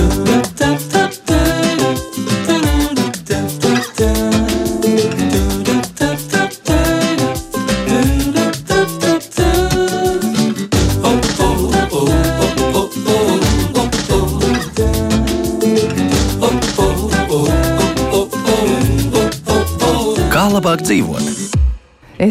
[0.00, 0.29] Kā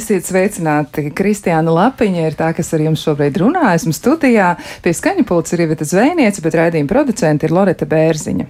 [0.10, 1.04] Esiet sveicināti!
[1.14, 3.76] Kristiāna Lapiņa ir tā, kas ar jums šobrīd runā.
[3.78, 4.56] Esmu studijā.
[4.82, 8.48] Pie skaņa pulca ir Ivita Zvejniece, bet raidījuma producente ir Loreta Bērziņa.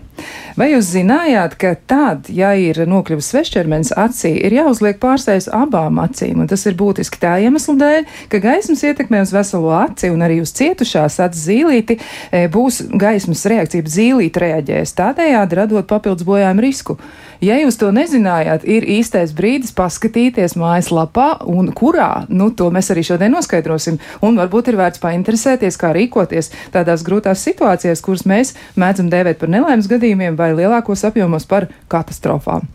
[0.56, 6.40] Vai jūs zinājāt, ka tad, ja ir nokļuvis svešķermenis acī, ir jāuzliek pārsteigts abām acīm?
[6.40, 10.40] Un tas ir būtiski tā iemesla dēļ, ka gaismas ietekmē uz veselo aci un arī
[10.44, 17.00] uz cietušās acis zīlīti e, būs gaismas reakcija, zīlīte reaģēs tādējādi radot papildus bojājumu risku.
[17.40, 23.04] Ja jūs to nezinājāt, ir īstais brīdis paskatīties mājaslapā, un kurā, nu, to mēs arī
[23.08, 24.00] šodien noskaidrosim.
[24.26, 29.54] Un varbūt ir vērts painteresēties, kā rīkoties tādās grūtās situācijās, kuras mēs mēdzam dēvēt par
[29.54, 32.68] nelaimes gadījumiem vai lielākos apjomos par katastrofām.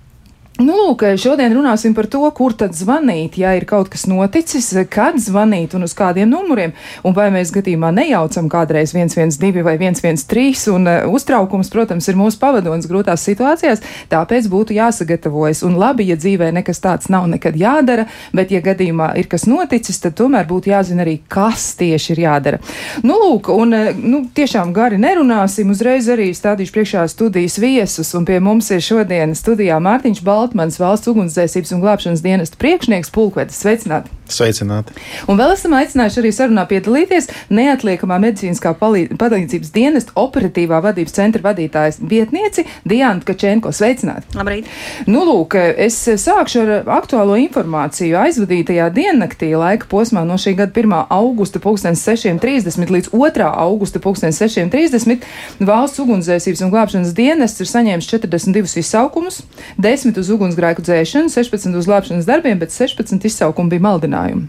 [0.55, 5.16] Nu, lūk, šodien runāsim par to, kur tad zvanīt, ja ir kaut kas noticis, kad
[5.19, 6.70] zvanīt un uz kādiem numuriem,
[7.02, 12.38] un vai mēs gadījumā nejaucam kādreiz 112 vai 113, un uh, uztraukums, protams, ir mūsu
[12.38, 15.64] pavadonis grūtās situācijās, tāpēc būtu jāsagatavojas.
[15.66, 19.98] Un labi, ja dzīvē nekas tāds nav nekad jādara, bet ja gadījumā ir kas noticis,
[20.06, 22.62] tad tomēr būtu jāzina arī, kas tieši ir jādara.
[23.02, 28.30] Nu, lūk, un uh, nu, tiešām gari nerunāsim, uzreiz arī stādīšu priekšā studijas viesus, un
[28.30, 30.43] pie mums ir šodien studijā Mārtiņš Balts.
[30.44, 33.62] Altmans valsts ugunsdzēsības un glābšanas dienesta priekšnieks Pulkvedis.
[33.64, 34.12] Sveicināti!
[34.25, 34.94] Sveicināti!
[35.28, 42.00] Un vēl esam aicinājuši arī sarunā piedalīties neatliekamā medicīniskā palīdzības dienesta operatīvā vadības centra vadītājas
[42.00, 43.72] vietnieci Diana Kačenko.
[43.77, 44.33] Sveicināti!
[44.39, 44.70] Labrīt!
[45.11, 48.17] Nu, lūk, es sākšu ar aktuālo informāciju.
[48.22, 50.97] Aizvadītajā diennaktī laika posmā no šī gada 1.
[51.12, 53.50] augusta 6.30 līdz 2.
[53.50, 55.28] augusta 6.30
[55.61, 59.42] valsts ugunsdzēsības un glābšanas dienests ir saņēmis 42 izsaukumus,
[59.77, 63.84] 10 uz ugunsgrēku dzēšanu, 16 uz glābšanas darbiem, bet 16 izsaukumi bija
[64.14, 64.48] maldinājumi.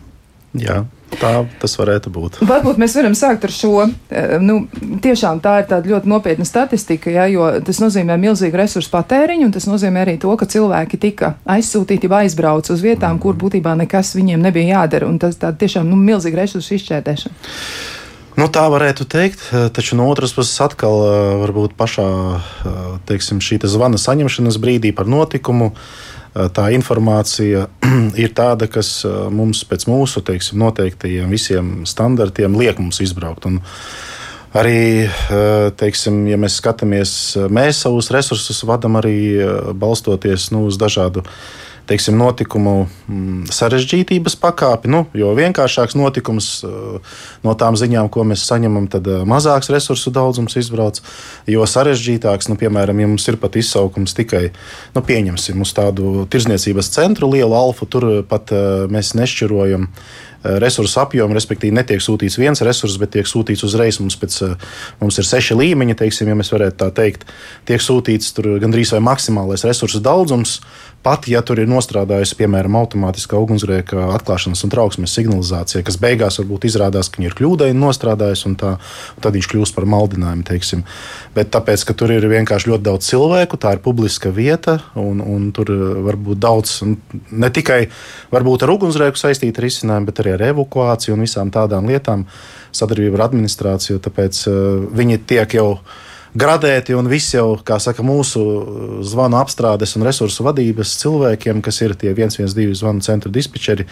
[0.56, 0.86] Jā,
[1.20, 2.38] tā tas varētu būt.
[2.48, 3.90] Varbūt mēs varam sākt ar šo.
[4.40, 4.62] Nu,
[5.04, 9.52] tiešām tā ir tāda ļoti nopietna statistika, ja, jo tas nozīmē milzīgu resursu patēriņu, un
[9.56, 14.16] tas nozīmē arī to, ka cilvēki tika aizsūtīti vai aizbrauc uz vietām, kur būtībā nekas
[14.16, 15.12] viņiem nebija jādara.
[15.20, 17.36] Tas tā tiešām nu, milzīga resursu izšķērdēšana.
[18.36, 19.46] Nu, tā varētu teikt,
[19.76, 21.04] taču no otras puses, atkal
[21.44, 22.08] varbūt pašā
[23.08, 25.74] teiksim, šī zvana saņemšanas brīdī par notikumu.
[26.36, 27.68] Tā informācija
[28.24, 28.90] ir tāda, kas
[29.32, 33.48] mums pēc mūsu teiksim, noteiktajiem visiem standartiem liek mums izbraukt.
[33.48, 33.62] Un
[34.56, 35.08] arī,
[35.80, 37.14] teiksim, ja mēs skatāmies,
[37.48, 39.16] mēs savus resursus vadām arī
[39.80, 41.24] balstoties nu, uz dažādu
[41.90, 44.90] teiksim, notikumu mm, sarežģītības pakāpi.
[44.92, 47.16] Nu, jo vienkāršāks notikums eh,
[47.46, 51.02] no tām ziņām, ko mēs saņemam, tad eh, mazāks resursu daudzums izbrauc.
[51.50, 54.48] Jo sarežģītāks, nu, piemēram, ja mums ir pat izsaukums tikai,
[54.96, 59.92] nu, pieņemsim, uz tādu tirzniecības centru, lielu alfu, tur pat eh, mēs nešķirojam
[60.46, 63.98] resursu apjomu, respektīvi netiek sūtīts viens resurs, bet tiek sūtīts uzreiz.
[63.98, 64.36] Mums, pēc,
[65.00, 67.26] mums ir seši līmeņi, teiksim, ja mēs varētu tā teikt.
[67.66, 70.60] Tiek sūtīts gandrīz vai maksimālais resursu daudzums,
[71.06, 76.66] Pat ja tur ir nostrādājusi, piemēram, automātiskā ugunsgrēka atklāšanas un trauksmes signalizācija, kas beigās varbūt
[76.66, 78.72] izrādās, ka viņa ir kļūdaini nostrādājusi, un, tā,
[79.14, 80.42] un tad viņš kļūst par maldinājumu.
[80.50, 80.82] Teiksim.
[81.36, 85.52] Bet tāpēc, ka tur ir vienkārši ļoti daudz cilvēku, tā ir publiska vieta, un, un
[85.54, 85.70] tur
[86.08, 87.84] var būt daudz ne tikai
[88.34, 92.26] ar ugunsgrēku saistīta risinājuma, bet arī ar evakuāciju un visām tādām lietām,
[92.74, 94.02] sadarbību ar administrāciju.
[94.10, 94.58] Tāpēc uh,
[94.98, 95.70] viņi tiek jau
[96.36, 98.44] gradēti un viss jau, kā saka, mūsu
[99.08, 103.88] zvanu apstrādes un resursu vadības cilvēkiem, kas ir tie 112 zvanu centra dispečeri,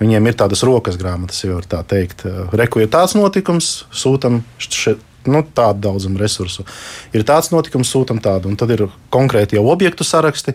[0.00, 2.26] viņiem ir tādas rokas grāmatas, jau tā teikt.
[2.52, 5.04] Reku ir tāds notikums, sūtam šeit.
[5.28, 6.62] Nu, tādu daudzumu resursu.
[7.12, 10.54] Ir tāds notikums, sūtām tādu, un tad ir konkrēti jau objektu saraksti.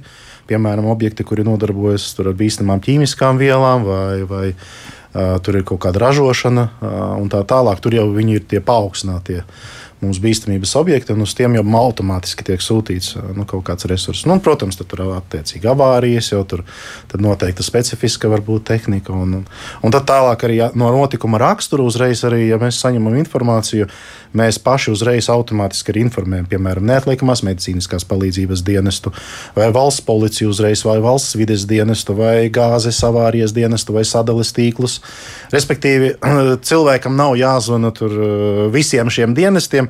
[0.50, 6.02] Piemēram, objekti, kuri nodarbojas ar bīstamām ķīmiskām vielām, vai, vai uh, tur ir kaut kāda
[6.08, 7.84] ražošana, uh, un tā tālāk.
[7.84, 9.44] Tur jau viņi ir tie paaugstinātie.
[9.44, 14.28] Uh, mums bīstamības objekti, un uz tiem jau automātiski tiek sūtīts nu, kaut kāds resurss.
[14.28, 16.64] Nu, un, protams, tur ir attiecīgi avārijas, jau tur
[17.20, 19.14] noteikti specifiska varbūt tehnika.
[19.16, 19.48] Un, un,
[19.82, 23.88] un tad tālāk arī no notikuma rakstura uzreiz arī, ja mēs saņemam informāciju,
[24.38, 29.14] mēs paši uzreiz automātiski arī informējam, piemēram, neatliekamās medicīniskās palīdzības dienestu,
[29.58, 35.00] vai valsts policiju uzreiz, vai valsts vides dienestu, vai gāzes avārijas dienestu, vai sadales tīklus.
[35.54, 36.16] Respektīvi,
[36.70, 38.18] cilvēkam nav jāzvana tur
[38.74, 39.90] visiem šiem dienestiem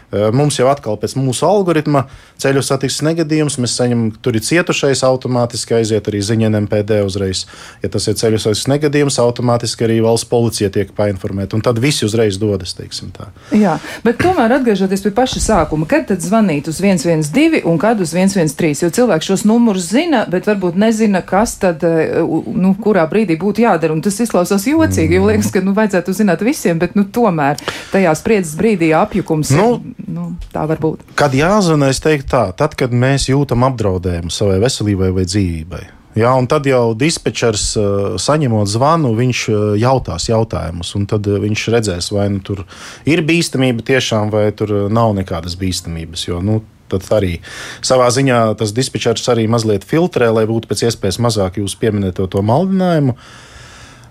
[0.11, 2.05] Mums jau atkal pēc mūsu algoritma
[2.41, 7.45] ceļu satiksmes negadījums, mēs saņemam, tur ir cietušais, automātiski aiziet arī ziņa NMPD uzreiz.
[7.83, 11.55] Ja tas ir ceļu satiksmes negadījums, automātiski arī valsts policija tiek painformēta.
[11.55, 13.29] Un tad visi uzreiz dodas, teiksim tā.
[13.55, 18.11] Jā, bet tomēr atgriežoties pie paša sākuma, kad tad zvanīt uz 112 un kad uz
[18.15, 18.83] 113?
[18.83, 23.95] Jo cilvēks šos numurus zina, bet varbūt nezina, kas tad, nu, kurā brīdī būtu jādara.
[23.95, 27.61] Un tas izklausās jocīgi, jo liekas, ka, nu, vajadzētu zināt visiem, bet, nu, tomēr
[27.93, 29.53] tajā spriedzes brīdī apjukums.
[29.55, 31.05] Nu, ir, nu, tā var būt.
[31.19, 35.83] Kad jāzina, es teiktu tā, tad, kad mēs jūtam apdraudējumu savai veselībai vai dzīvībai.
[36.19, 41.39] Jā, un tad jau dispečers uh, saņemot zvanu, viņš uh, jautās jautājumus, un tad uh,
[41.39, 42.65] viņš redzēs, vai nu, tur
[43.07, 46.25] ir bīstamība tiešām, vai tur nav nekādas bīstamības.
[46.27, 46.59] Jo, nu,
[46.91, 47.37] tad arī
[47.79, 52.43] savā ziņā tas dispečers arī mazliet filtrē, lai būtu pēc iespējas mazāk jūs pieminēto to
[52.43, 53.15] maldinājumu.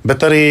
[0.09, 0.47] Bet arī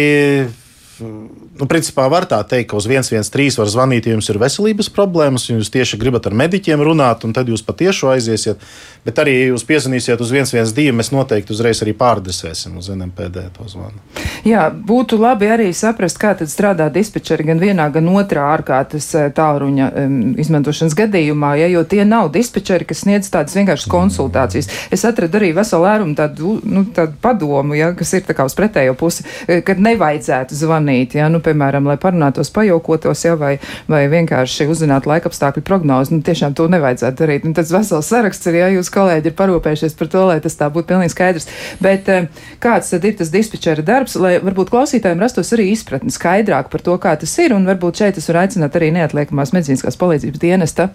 [1.60, 5.48] nu, principā var tā teikt, ka uz 113 var zvanīt, ja jums ir veselības problēmas,
[5.48, 8.62] ja jūs tieši gribat ar mediķiem runāt, un tad jūs patiešām aiziesiet.
[9.04, 13.68] Bet arī, ja jūs piezvanīsiet uz 112, mēs noteikti uzreiz arī pārdesēsim uz NMPD to
[13.68, 14.00] zvanu.
[14.44, 19.28] Jā, būtu labi arī saprast, kā tad strādā dispečeri gan vienā, gan otrā ārkārtas eh,
[19.36, 24.70] tālruņa um, izmantošanas gadījumā, ja, jo tie nav dispečeri, kas sniedz tādas vienkāršas konsultācijas.
[24.92, 28.56] Es atradu arī veselu ērumu tādu, nu, tādu padomu, ja, kas ir tā kā uz
[28.58, 31.16] pretējo pusi, eh, kad nevajadzētu zvanīt.
[31.20, 33.56] Ja, nu, piemēram, lai parunātos, pajaukotos, ja, vai,
[33.90, 36.14] vai vienkārši uzzinātu laikapstākļu prognozi.
[36.14, 37.46] Nu, tiešām to nevajadzētu darīt.
[37.48, 40.70] Un tas vesels saraksts ir, ja jūs kolēģi ir parūpējušies par to, lai tas tā
[40.72, 41.50] būtu pilnīgi skaidrs.
[41.82, 42.30] Bet eh,
[42.62, 46.96] kāds tad ir tas dispečera darbs, lai varbūt klausītājiem rastos arī izpratni skaidrāk par to,
[47.02, 50.90] kā tas ir, un varbūt šeit es varu aicināt arī neatliekamās medicīniskās palīdzības dienesta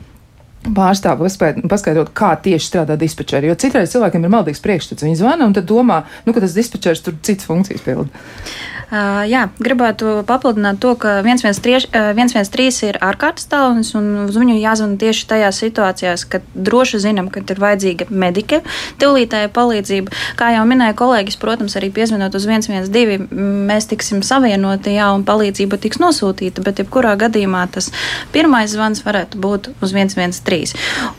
[0.73, 1.27] pārstāvu
[1.69, 3.49] paskaidrot, kā tieši strādā dispečeri.
[3.51, 5.05] Jo citreiz cilvēkiem ir maldīgs priekšstats.
[5.05, 8.23] Viņi zvana un tad domā, nu, ka tas dispečers tur citas funkcijas pilda.
[8.85, 14.93] Uh, jā, gribētu papildināt to, ka 113 uh, ir ārkārtas tālrunis, un uz viņu jāzvan
[15.01, 18.61] tieši tajās situācijās, kad droši zinām, ka ir vajadzīga medika,
[19.01, 20.13] tūlītēja palīdzība.
[20.37, 23.25] Kā jau minēja kolēģis, protams, arī piezvanot uz 112,
[23.71, 27.89] mēs tiksim savienoti, jā, un palīdzība tiks nosūtīta, bet jebkurā gadījumā tas
[28.37, 30.54] pirmais zvans varētu būt uz 113.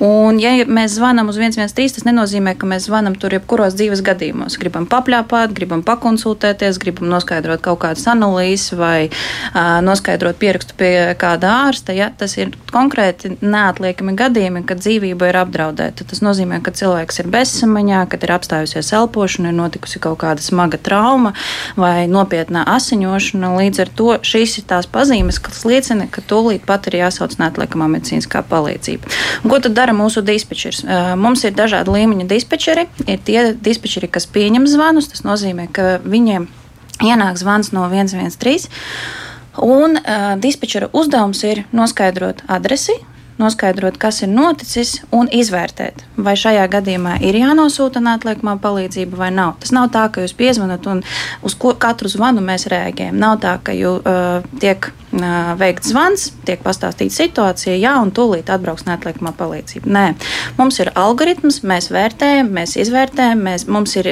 [0.02, 4.58] Un, ja mēs zvanām uz 113, tas nenozīmē, ka mēs zvanām tur jebkuros dzīves gadījumos.
[4.60, 11.52] Gribam papļāpāt, gribam pakonsultēties, gribam noskaidrot kaut kādas analīzes vai uh, noskaidrot pierakstu pie kāda
[11.66, 11.94] ārsta.
[11.96, 16.06] Ja, tas ir konkrēti neatliekami gadījumi, kad dzīvība ir apdraudēta.
[16.08, 20.80] Tas nozīmē, ka cilvēks ir bezsamaņā, kad ir apstājusies elpošana, ir notikusi kaut kāda smaga
[20.80, 21.32] trauma
[21.78, 23.54] vai nopietna asiņošana.
[23.60, 27.88] Līdz ar to šīs ir tās pazīmes, kas liecina, ka tūlīt pat ir jāsauc neatliekamā
[27.96, 29.12] medicīniskā palīdzība.
[29.44, 30.82] Un ko tad dara mūsu dispečers?
[31.18, 32.86] Mums ir dažādi līmeņa dispečeri.
[33.06, 35.10] Ir tie dispečeri, kas pieņem zvanus.
[35.12, 36.48] Tas nozīmē, ka viņiem
[37.04, 38.70] ienāk zvans no 113.
[39.64, 42.98] Un uh, dispečera uzdevums ir noskaidrot adresi,
[43.40, 49.56] noskaidrot, kas ir noticis, un izvērtēt, vai šajā gadījumā ir jānosūta neatliekamā palīdzība vai nav.
[49.62, 51.02] Tas nav tā, ka jūs piezvanat un
[51.46, 53.18] uz katru zvanu mēs rēģējam.
[53.20, 54.90] Nav tā, ka jūs uh, tiek
[55.56, 59.88] veikts zvans, tiek pastāstīta situācija, jā, un tūlīt atbrauks neatliekamā palīdzība.
[59.88, 60.04] Nē,
[60.58, 64.08] mums ir algoritms, mēs vērtējam, mēs izvērtējam, mēs, mums ir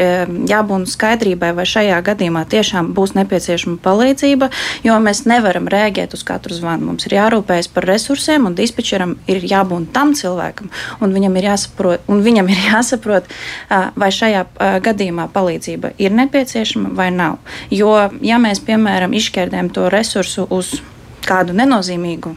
[0.49, 4.51] jābūt skaidrībai, vai šajā gadījumā tiešām būs nepieciešama palīdzība,
[4.87, 6.93] jo mēs nevaram rēģēt uz katru zvanu.
[6.93, 10.71] Mums ir jārūpējas par resursiem, un dispečeram ir jābūt tam cilvēkam,
[11.01, 13.29] un viņam ir jāsaprot, viņam ir jāsaprot
[13.71, 14.47] vai šajā
[14.85, 17.39] gadījumā palīdzība ir nepieciešama vai nav.
[17.75, 17.95] Jo,
[18.25, 20.77] ja mēs, piemēram, izšķērdējam to resursu uz
[21.25, 22.35] kādu nenozīmīgu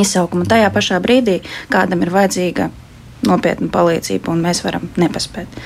[0.00, 0.46] izsaukumu.
[0.50, 1.40] Tajā pašā brīdī
[1.72, 2.70] kādam ir vajadzīga
[3.28, 5.60] nopietnu palīdzību, un mēs varam nepaspēt.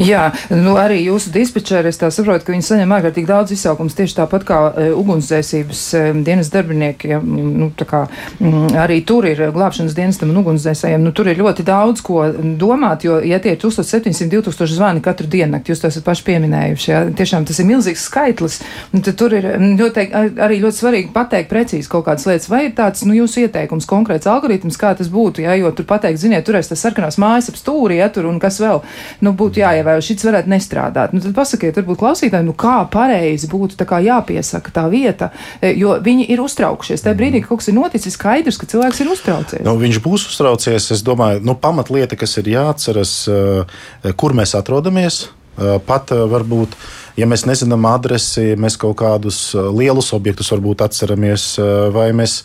[0.00, 4.16] Jā, nu arī jūsu dispečeri, es tā saprotu, ka viņi saņem ārkārtīgi daudz izsaukums tieši
[4.20, 7.10] tāpat kā e, ugunsdzēsības e, dienas darbinieki.
[7.10, 8.06] Ja, nu, kā,
[8.40, 11.04] m, arī tur ir glābšanas dienestam un ugunsdzēsējiem.
[11.04, 12.22] Nu, tur ir ļoti daudz ko
[12.60, 16.90] domāt, jo, ja tie ir 1700, 2000 zvani katru diennakti, jūs to esat paši pieminējuši,
[16.90, 18.60] ja, tiešām tas ir milzīgs skaitlis,
[18.94, 20.06] un tad tur ir ļoti,
[20.40, 24.30] arī ļoti svarīgi pateikt precīzi kaut kādas lietas, vai ir tāds, nu, jūsu ieteikums, konkrēts
[24.30, 27.98] algoritms, kā tas būtu, ja, jo tur pateikt, ziniet, turēs tas sarkanās mājas ap stūri,
[28.00, 28.82] ja tur un kas vēl,
[29.24, 31.14] nu, būtu jāievēro, šis varētu nestrādāt.
[31.14, 35.72] Nu, tad pasakiet, varbūt klausītājiem, nu, kā pareizi būtu tā kā jāpiesaka tā vieta, e,
[35.78, 37.04] jo viņi ir uztraukušies.
[37.04, 39.64] Tajā brīdī, kad kaut kas ir noticis, skaidrs, ka cilvēks ir uztraucies.
[39.66, 45.22] Nu, viņš būs uztraucies, es domāju, nu, pamatlieta, kas ir jāatceras, e, kur mēs atrodamies.
[45.60, 46.76] E, pat varbūt,
[47.20, 51.52] ja mēs nezinām adresi, mēs kaut kādus lielus objektus varbūt atceramies,
[51.94, 52.40] vai mēs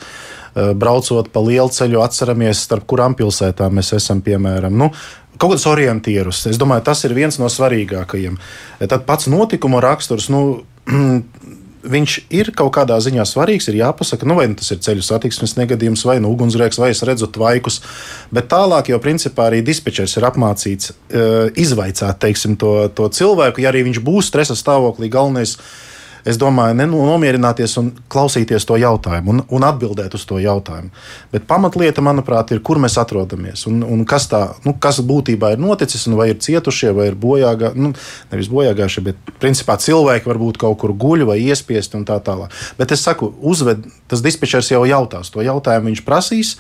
[0.56, 4.76] braucot pa lielu ceļu, atceramies, starp kurām pilsētām mēs esam, piemēram.
[4.80, 4.92] Nu,
[5.36, 6.46] kaut kādus orientierus.
[6.52, 8.40] Es domāju, tas ir viens no svarīgākajiem.
[8.86, 10.30] Tad pats notikuma raksturs.
[10.32, 10.64] Nu,
[11.96, 13.70] viņš ir kaut kādā ziņā svarīgs.
[13.70, 17.04] Ir jāpasaka, nu, vai nu tas ir ceļu satiksmes negadījums, vai nu ugunsgrēks, vai es
[17.06, 17.82] redzu tvaikus.
[18.34, 23.74] Bet tālāk jau principā arī dispečers ir apmācīts uh, izvaicāt teiksim, to, to cilvēku, ja
[23.74, 25.12] arī viņš būs stresa stāvoklī.
[25.14, 25.58] Galvenais
[26.26, 30.90] es domāju, nenomierināties un klausīties to jautājumu un, un atbildēt uz to jautājumu.
[31.34, 35.62] Bet pamatlieta, manuprāt, ir, kur mēs atrodamies un, un kas, tā, nu, kas būtībā ir
[35.62, 37.94] noticis, vai ir cietušie, vai ir bojāgājušie, nu,
[38.34, 42.54] nevis bojāgājušie, bet principā cilvēki varbūt kaut kur guļ vai iespiesti un tā tālāk.
[42.80, 46.58] Bet es saku, uzved, tas dispečers jau jautās, to jautājumu viņš prasīs.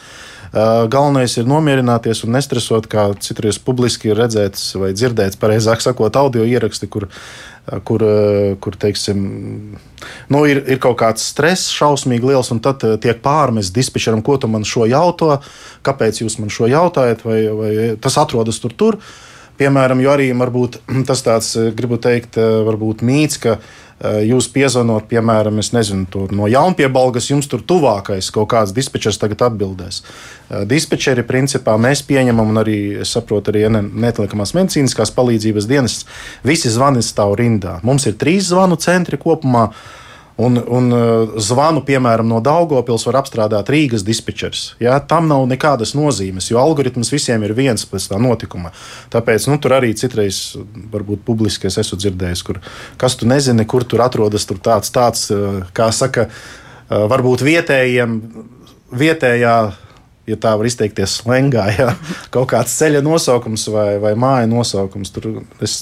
[0.53, 6.45] Galvenais ir nomierināties un nestresot, kā citreiz publiski ir redzēts vai dzirdēts, pareizāk sakot, audio
[6.47, 7.09] ieraksti, kur
[7.81, 8.03] kur,
[8.61, 9.21] kur teiksim,
[10.29, 14.49] nu, ir, ir kaut kāds stress, šausmīgi liels, un tad tiek pārmests dispečeram, ko tu
[14.51, 15.39] man šo jautāji,
[15.85, 17.71] kāpēc jūs man šo jautājat, vai, vai
[18.01, 18.75] tas atrodas tur.
[18.77, 18.99] tur.
[19.55, 20.77] Piemēram, jo arī varbūt,
[21.09, 23.73] tas tāds, gribu teikt, varbūt mīts, ka uh,
[24.03, 30.01] jūs piezvanot, piemēram, nezinu, no jaunpiebalgas, jums tur tuvākais kaut kāds dispečers tagad atbildēs.
[30.01, 36.01] Eh, dispečeri principā mēs pieņemam, un arī saprotu, arī neatliekamās medicīniskās palīdzības dienas,
[36.43, 37.79] visi zvani stāv rindā.
[37.83, 39.69] Mums ir trīs zvanu centri kopumā.
[40.35, 44.65] Un, un uh, zvanu, piemēram, no Daugopils var apstrādāt Rīgas dispečers.
[44.83, 44.97] Ja?
[44.99, 48.73] Tam nav nekādas nozīmes, jo algoritms visiem ir viens pēc tā notikuma.
[49.13, 50.57] Tāpēc nu, tur arī citreiz,
[50.91, 52.59] varbūt publiski es esmu dzirdējis, kur
[52.99, 58.19] kas tu nezini, kur tur atrodas tur tāds, tāds, uh, kā saka, uh, varbūt vietējiem,
[58.91, 59.55] vietējā
[60.25, 61.89] ja tā var izteikties, slēgā, ja
[62.33, 65.13] kaut kāds ceļa nosaukums vai, vai māja nosaukums.
[65.15, 65.29] Tur
[65.63, 65.77] es,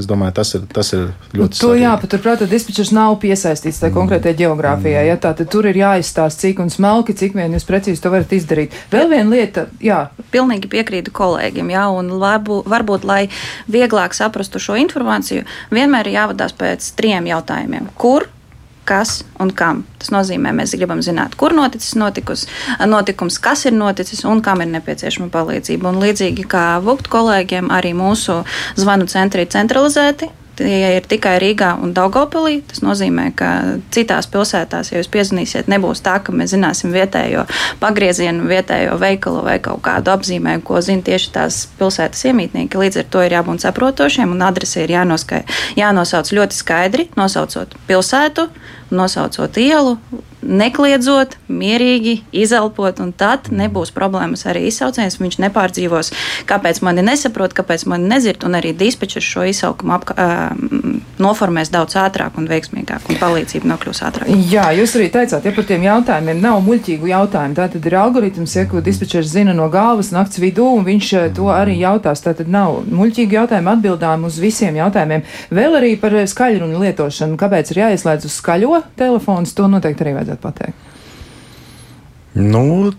[0.00, 1.84] es domāju, tas ir, tas ir ļoti nu, svarīgi.
[1.84, 3.98] Jāpaturprāt, ka dispečers nav piesaistīts tajā mm.
[3.98, 5.04] konkrētajā geogrāfijā.
[5.04, 5.10] Mm.
[5.12, 8.76] Ja, tā, tur ir jāizstāsta, cik un smalki, cik vien jūs precīzi to varat izdarīt.
[8.92, 10.04] Vēl viena lieta, jā.
[10.34, 13.22] Pilnīgi piekrītu kolēģim, jā, un labu, varbūt, lai
[13.70, 17.92] vieglāk saprastu šo informāciju, vienmēr ir jāvadās pēc trim jautājumiem.
[18.00, 18.28] Kur?
[18.88, 19.82] Kas un kam.
[19.98, 22.46] Tas nozīmē, mēs gribam zināt, kur noticis notikus,
[22.84, 25.90] notikums, kas ir noticis un kam ir nepieciešama palīdzība.
[25.90, 28.42] Un līdzīgi kā VUKT kolēģiem, arī mūsu
[28.80, 30.30] zvanu centri ir centralizēti.
[30.54, 32.60] Tie ir tikai Rīgā un Daugopilī.
[32.70, 33.48] Tas nozīmē, ka
[33.94, 37.42] citās pilsētās, ja jūs piezvanīsiet, nebūs tā, ka mēs zināsim vietējo
[37.82, 42.80] pagriezienu, vietējo veikalu vai kaut kādu apzīmējumu, ko zina tieši tās pilsētas iemītnieki.
[42.84, 45.42] Līdz ar to ir jābūt saprotošiem un adrese ir jānoskai,
[45.80, 48.46] jānosauc ļoti skaidri, nosaucot pilsētu,
[48.94, 49.98] nosaucot ielu,
[50.44, 55.18] nekliedzot, mierīgi izelpot, un tad nebūs problēmas arī izsaucējs.
[55.20, 56.12] Viņš nepārdzīvos,
[56.48, 61.96] kāpēc mani nesaprot, kāpēc mani nedzird, un arī dispečers šo izsaukumu apka, uh, noformēs daudz
[62.00, 64.32] ātrāk un veiksmīgāk, un palīdzība nokļūs ātrāk.
[64.50, 68.66] Jā, jūs arī teicāt, ja par tiem jautājumiem nav muļķīgu jautājumu, tad ir algoritms, ja,
[68.70, 72.22] ko dispečers zina no galvas nakts vidū, un viņš to arī jautās.
[72.24, 75.24] Tad nav muļķīgi jautājumi atbildām uz visiem jautājumiem.
[75.54, 80.33] Vēl arī par skaļrunu lietošanu, kāpēc ir jāieslēdz uz skaļo telefonu, to noteikti arī vajadzētu
[80.34, 80.76] vajadzētu pateikt?
[82.34, 82.92] Nu,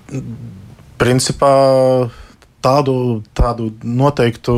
[0.98, 2.10] principā
[2.66, 2.96] tādu,
[3.38, 4.56] tādu noteiktu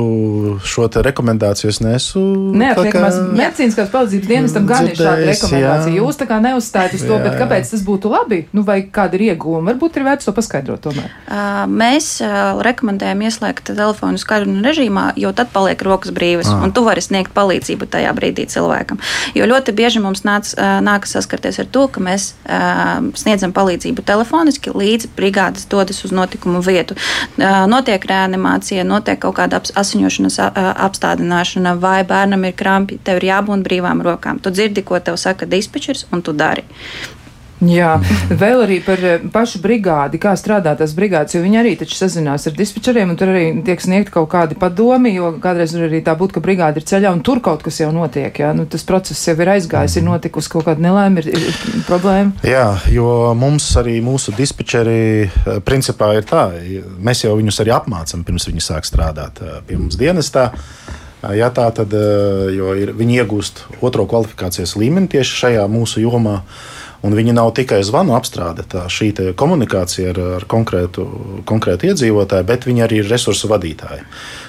[0.65, 2.21] šo rekomendāciju es nesu.
[2.57, 5.91] Neatliekams medicīniskās palīdzības dienestam gan ir šāda rekomendācija.
[5.91, 5.97] Jā.
[5.99, 8.41] Jūs tā kā neuzstājat uz to, jā, bet kāpēc tas būtu labi?
[8.55, 9.73] Nu, vai kāda ir iegūma?
[9.73, 11.11] Varbūt ir vērts to paskaidrot tomēr.
[11.27, 16.63] Uh, mēs uh, rekomendējam ieslēgt telefonu skaļrunu režīmā, jo tad paliek rokas brīvas ah.
[16.65, 19.01] un tu vari sniegt palīdzību tajā brīdī cilvēkam.
[19.37, 24.05] Jo ļoti bieži mums nāc, uh, nākas saskarties ar to, ka mēs uh, sniedzam palīdzību
[24.07, 26.97] telefoniski līdz brigādes dodas uz notikumu vietu.
[27.35, 33.33] Uh, notiek notiek reanimācija, notiek kaut kāda asiņošanas apstādināšana, vai bērnam ir krampi, tev ir
[33.33, 34.39] jābūt brīvām rokām.
[34.39, 36.63] Tu dzirdi, ko tev saka dispečers, un tu dari.
[37.65, 37.95] Jā,
[38.29, 42.45] vēl arī par eh, pašu brigādi, kā strādā tās brigādes, jo viņi arī taču sazinās
[42.45, 46.13] ar dispečeriem, un tur arī tiek sniegt kaut kādi padomi, jo kādreiz var arī tā
[46.19, 49.25] būt, ka brigāde ir ceļā, un tur kaut kas jau notiek, jā, nu tas process
[49.25, 52.45] jau ir aizgājis, ir notikusi kaut kāda nelēma, ir, ir problēma.
[52.45, 56.51] Jā, jo mums arī mūsu dispečeri eh, principā ir tā,
[57.01, 60.51] mēs jau viņus arī apmācam, pirms viņi sāk strādāt eh, pie mums dienestā.
[61.33, 61.91] Ja tā tad,
[62.53, 66.35] jo ir, viņi iegūst otro kvalifikācijas līmeni tieši šajā mūsu jomā.
[66.37, 71.05] Uh, Un viņi nav tikai zvanu apstrāde, tā šī komunikācija ar, ar konkrētu,
[71.45, 74.01] konkrētu iedzīvotāju, bet viņi arī ir resursu vadītāji.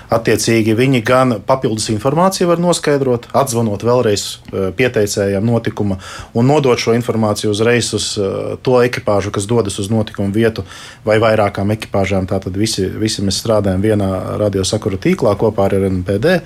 [0.09, 5.99] Attiecīgi, viņi gan papildus informāciju var noskaidrot, atzvanot vēlreiz eh, pieteicējiem notikuma
[6.33, 10.65] un nodot šo informāciju uzreiz uz eh, to ekipāžu, kas dodas uz notikumu vietu,
[11.05, 12.25] vai vairākām ekipāžām.
[12.31, 16.39] Tātad visi, visi mēs strādājam vienā radiosakuru tīklā kopā ar RNPD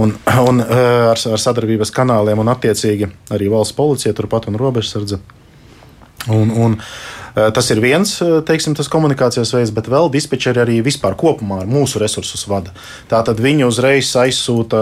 [0.00, 0.16] un,
[0.46, 5.20] un eh, ar, ar sadarbības kanāliem, un attiecīgi arī valsts policija turpat un robežsardze.
[6.28, 6.76] Un, un,
[7.54, 8.10] Tas ir viens
[8.46, 12.74] teiksim, komunikācijas veids, bet vēl dispečeri arī vispār kopumā ar mūsu resursus vada.
[13.08, 14.80] Tātad viņi uzreiz aizsūta,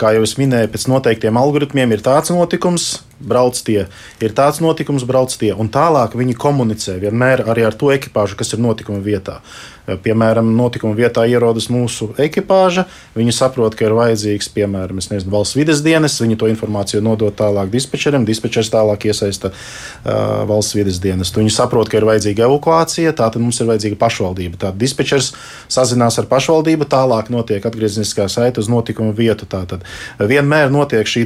[0.00, 2.88] kā jau es minēju, pēc noteiktiem algoritmiem ir tāds notikums,
[3.24, 3.86] brauc tie,
[4.22, 5.52] ir tāds notikums, brauc tie.
[5.54, 9.40] Un tālāk viņi komunicē vienmēr arī ar to ekipāžu, kas ir notikuma vietā.
[9.84, 12.86] Piemēram, notikuma vietā ierodas mūsu ekipāža.
[13.18, 16.16] Viņi saprot, ka ir vajadzīgs, piemēram, nezinu, valsts vides dienas.
[16.22, 18.24] Viņi to informāciju nodod tālāk dispečerim.
[18.24, 21.34] Dispečers tālāk iesaista uh, valsts vides dienas.
[21.36, 24.56] Viņi saprot, ka ir vajadzīga evakuācija, tātad mums ir vajadzīga pašvaldība.
[24.62, 25.34] Tātad dispečers
[25.68, 29.44] sazinās ar pašvaldību, tālāk notiek atgriezniskā saite uz notikuma vietu.
[29.44, 29.83] Tātad
[30.18, 31.24] vienmēr notiek šī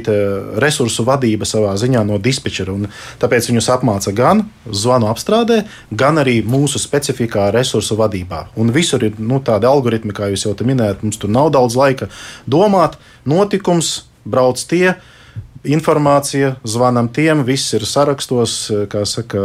[0.61, 2.75] resursu vadība savā ziņā no dispečera.
[3.21, 8.47] Tāpēc viņus apmāca gan zvanu apstrādē, gan arī mūsu specifikā resursu vadībā.
[8.59, 12.09] Un visur ir nu, tādi algoritmi, kā jūs jau minējāt, mums tur nav daudz laika
[12.47, 12.99] domāt.
[13.29, 14.93] Notikums brauc tie.
[15.67, 18.53] Informācija, zvanam tiem, viss ir sarakstos,
[18.87, 19.41] kā saka,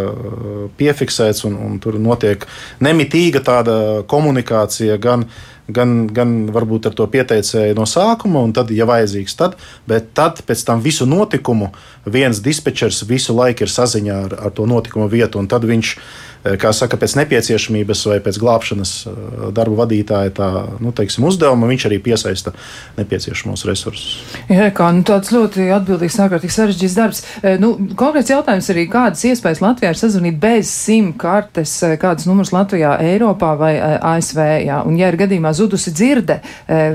[0.78, 2.46] piefiksēts, un, un tur notiek
[2.86, 3.74] nemitīga tāda
[4.06, 9.36] komunikācija gan uh, gan, gan varbūt ar to pieteicēju no sākuma, un tad, ja vajadzīgs,
[9.38, 9.56] tad,
[9.88, 11.72] bet tad pēc tam visu notikumu
[12.04, 15.96] viens dispečers visu laiku ir saziņā ar, ar to notikumu vietu, un tad viņš
[16.44, 19.14] kā saka, pēc nepieciešamības vai pēc glābšanas eh,
[19.56, 20.48] darba vadītāja tā,
[20.84, 22.52] nu, teiksim, uzdevuma, viņš arī piesaista
[22.98, 24.18] nepieciešamos resursus.
[24.52, 27.22] Jā, kā nu, tāds ļoti atbildīgs, ārkārtīgi sarežģīts darbs.
[27.40, 32.52] Eh, nu, konkrēts jautājums arī, kādas iespējas Latvijā ir sazvanīt bez SIM kartes, kādas numurs
[32.54, 36.40] Latvijā, Eiropā vai ASV, jā, un ja ir gadījumā zudusi dzirde,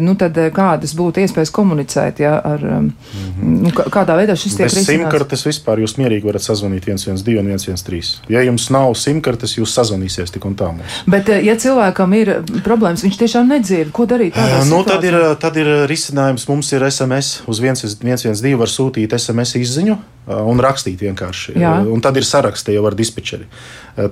[0.04, 3.58] nu, tad kādas būtu iespējas komunicēt, jā, ar, mm -hmm.
[3.66, 4.88] nu, kādā veidā šis tiek risināts?
[4.88, 8.30] Bez SIM kartes vispār jūs mierīgi varat sazvanīt 112 un 113.
[8.30, 11.02] Ja jums nav SIM kartes, jūs sazvanīsieties tik un tā mums.
[11.08, 12.34] Bet, eh, ja cilvēkam ir
[12.66, 14.36] problēmas, viņš tiešām nedzird, ko darīt?
[14.36, 16.48] Uh, nu, tad, ir, tad ir risinājums.
[16.50, 19.98] Mums ir SMS uz 112, var sūtīt SMS izziņu
[20.30, 21.58] un rakstīt vienkārši.
[21.58, 21.80] Jā.
[21.90, 23.48] Un tad ir saraksti jau ar dispečeri.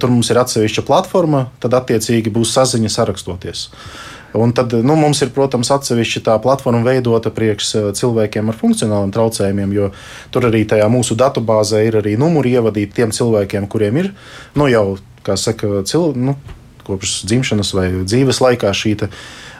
[0.01, 3.67] Tur mums ir atsevišķa platforma, tad attiecīgi būs saziņa sarakstoties.
[4.37, 9.75] Un tad nu, mums ir, protams, atsevišķa tā platforma veidota priekš cilvēkiem ar funkcionāliem traucējumiem,
[9.77, 9.91] jo
[10.33, 14.11] tur arī tajā mūsu datubāzē ir arī numuri ievadīti tiem cilvēkiem, kuriem ir
[14.59, 16.37] nu, jau kā saka, cil, nu,
[16.87, 19.09] kopš dzimšanas vai dzīves laikā šī, te,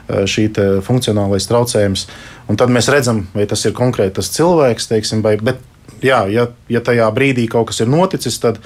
[0.08, 2.06] šī te funkcionālais traucējums.
[2.48, 5.60] Un tad mēs redzam, vai tas ir konkrēti tas cilvēks, teiksim, vai, bet
[6.04, 8.62] jā, ja, ja tajā brīdī kaut kas ir noticis, tad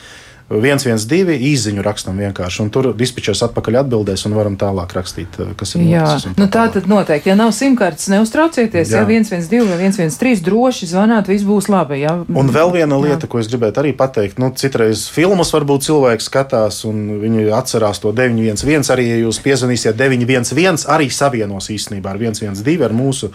[0.61, 5.75] 112 īziņu rakstam vienkārši, un tur dispečers atpakaļ atbildēs, un varam tālāk rakstīt, eh, kas
[5.75, 6.37] ir noticis.
[6.37, 9.03] Nu, tā tad noteikti, ja nav simtkartes, neuztraucieties, jā.
[9.03, 12.03] ja 112 vai 113 droši zvanāt, viss būs labi.
[12.03, 12.15] Jā.
[12.29, 13.33] Un vēl viena lieta, jā.
[13.33, 18.12] ko es gribētu arī pateikt, nu, citreiz filmas varbūt cilvēks skatās, un viņi atcerās to
[18.12, 23.33] 911, arī ja jūs piezvanīsiet 911, arī savienos īstenībā ar 112 ar mūsu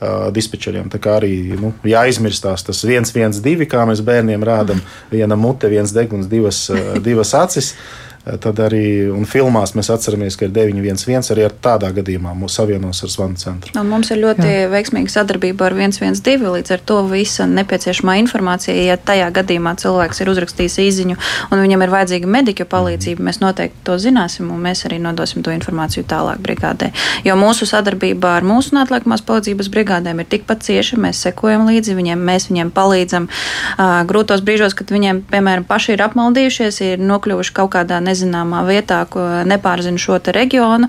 [0.00, 0.88] uh, dispečeriem.
[0.92, 4.82] Tā kā arī nu, jāizmirstās tas viens, viens, divi, kā mēs bērniem rādām,
[5.12, 7.72] viena mute, viens deguns, divas, uh, divas acis.
[7.72, 13.10] Uh, Tad arī filmās mēs atceramies, ka ir 911 arī tādā gadījumā mūsu savienos ar
[13.12, 13.70] zvanu centru.
[13.78, 14.64] Un mums ir ļoti Jā.
[14.72, 20.30] veiksmīga sadarbība ar 112, līdz ar to visa nepieciešamā informācija, ja tajā gadījumā cilvēks ir
[20.32, 21.16] uzrakstījis īziņu
[21.54, 23.28] un viņam ir vajadzīga mediķu palīdzība, mm.
[23.30, 26.90] mēs noteikti to zināsim un mēs arī nodosim to informāciju tālāk brigādē.
[27.22, 32.26] Jo mūsu sadarbība ar mūsu neatliekamās palīdzības brigādēm ir tikpat cieša, mēs sekojam līdzi viņiem,
[32.26, 37.74] mēs viņiem palīdzam uh, grūtos brīžos, kad viņiem, piemēram, paši ir apmaldījušies, ir nokļuvuši kaut
[37.78, 40.88] kādā nezināmā nezināmā vietā, ko nepārzina šo reģionu.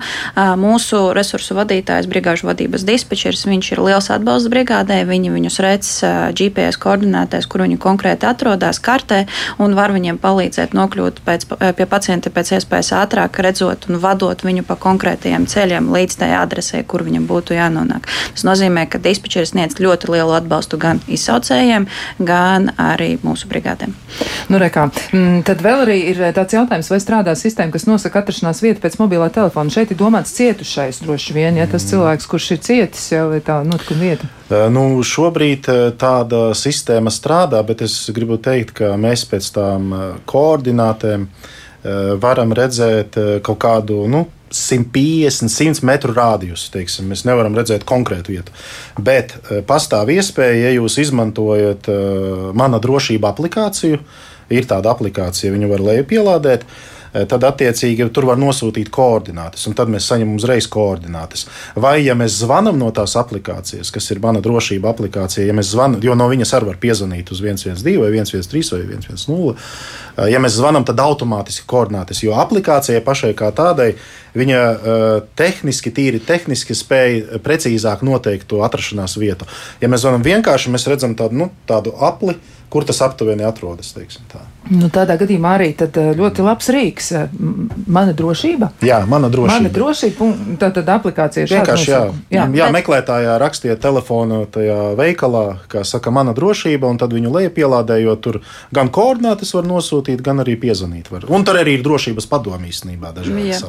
[0.58, 5.02] Mūsu resursu vadītājs, brigāžu vadības dispečers, viņš ir liels atbalsts brigādē.
[5.08, 5.90] Viņi viņus redz
[6.38, 9.26] GPS koordinētēs, kur viņi konkrēti atrodas kartē
[9.58, 14.64] un var viņiem palīdzēt nokļūt pēc, pie pacienta pēc iespējas ātrāk, redzot un vadot viņu
[14.66, 18.08] pa konkrētajiem ceļiem līdz tai adresē, kur viņam būtu jānonāk.
[18.34, 21.88] Tas nozīmē, ka dispečers sniedz ļoti lielu atbalstu gan izsaucējiem,
[22.18, 23.94] gan arī mūsu brigādēm.
[24.48, 24.88] Nu, rekā.
[25.12, 28.82] Mm, tad vēl arī ir tāds jautājums, vai strādā strādā sistēma, kas nosaka atrašanās vietu
[28.82, 29.72] pēc mobilā telefona.
[29.72, 33.64] Šeit ir domāts cietušais droši vien, ja tas cilvēks, kurš ir cietis jau ir tā
[33.66, 34.28] notikuma vieta.
[34.70, 35.66] Nu, šobrīd
[35.98, 39.90] tāda sistēma strādā, bet es gribu teikt, ka mēs pēc tām
[40.30, 41.26] koordinātēm
[42.22, 44.04] varam redzēt kaut kādu.
[44.06, 46.68] Nu, 150, 100 metru rādījus.
[46.72, 47.10] Teiksim.
[47.10, 48.54] Mēs nevaram redzēt konkrētu vietu.
[48.96, 49.34] Bet
[49.68, 51.90] pastāv iespēja, ja jūs izmantojat
[52.56, 54.00] mana drošība aplikāciju,
[54.48, 56.64] ir tāda aplikācija, viņu var lejupielādēt.
[56.64, 61.46] Eh, tad attiecīgi tur var nosūtīt koordinātas, un tad mēs saņemam uzreiz koordinātas.
[61.76, 66.02] Vai ja mēs zvanām no tās aplikācijas, kas ir mana drošība aplikācija, ja mēs zvanām,
[66.04, 69.54] jo no viņas arī var piezvanīt uz 112 vai 113 vai 110,
[70.18, 73.94] eh, ja mēs zvanām, tad automātiski koordinātas, jo aplikācijai pašai kā tādai
[74.38, 79.48] viņa uh, tehniski, tīri tehniski spēja precīzāk noteikt to atrašanās vietu.
[79.82, 82.36] Ja mēs zvanām vienkārši, mēs redzam tādu, nu, tādu apli
[82.68, 83.94] kur tas aptuveni atrodas.
[84.68, 85.68] Nu, tādā gadījumā arī
[86.18, 87.06] ļoti labs rīks.
[87.88, 88.70] Mana drošība.
[88.84, 89.54] Jā, mana drošība.
[89.54, 90.28] Mana drošība.
[90.60, 91.88] Tā tad aplikācija ir vienkārši.
[91.88, 92.00] Jā,
[92.34, 98.20] jā, jā meklētājā rakstiet telefonu tajā veikalā, kā saka, mana drošība, un tad viņu lejupielādējot,
[98.24, 98.40] tur
[98.74, 101.08] gan koordinātas var nosūtīt, gan arī piezvanīt.
[101.12, 101.24] Var.
[101.32, 103.14] Un tur arī ir drošības padomju īstenībā.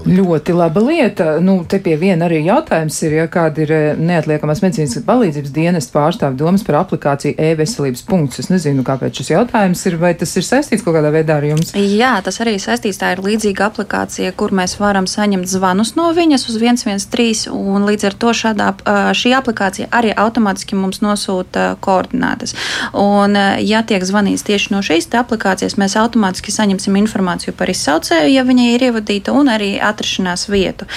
[0.09, 1.29] Ļoti laba lieta.
[1.43, 6.41] Nu, te pie viena arī jautājums ir, ja kāda ir neatliekamās medicīnas palīdzības dienas pārstāvja
[6.43, 8.43] domas par aplikāciju e-veselības punkts.
[8.43, 11.73] Es nezinu, kāpēc šis jautājums ir, vai tas ir saistīts kaut kādā veidā ar jums?
[11.75, 12.99] Jā, tas arī saistīts.
[12.99, 18.09] Tā ir līdzīga aplikācija, kur mēs varam saņemt zvanus no viņas uz 113, un līdz
[18.09, 18.69] ar to šādā,
[19.17, 22.55] šī aplikācija arī automātiski mums nosūta koordinātas.
[22.97, 28.45] Un, ja tiek zvanīts tieši no šīs aplikācijas, mēs automātiski saņemsim informāciju par izsaucēju, ja
[28.47, 30.89] viņa ir ievadīta, un arī atrašanās vietu.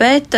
[0.00, 0.36] Bet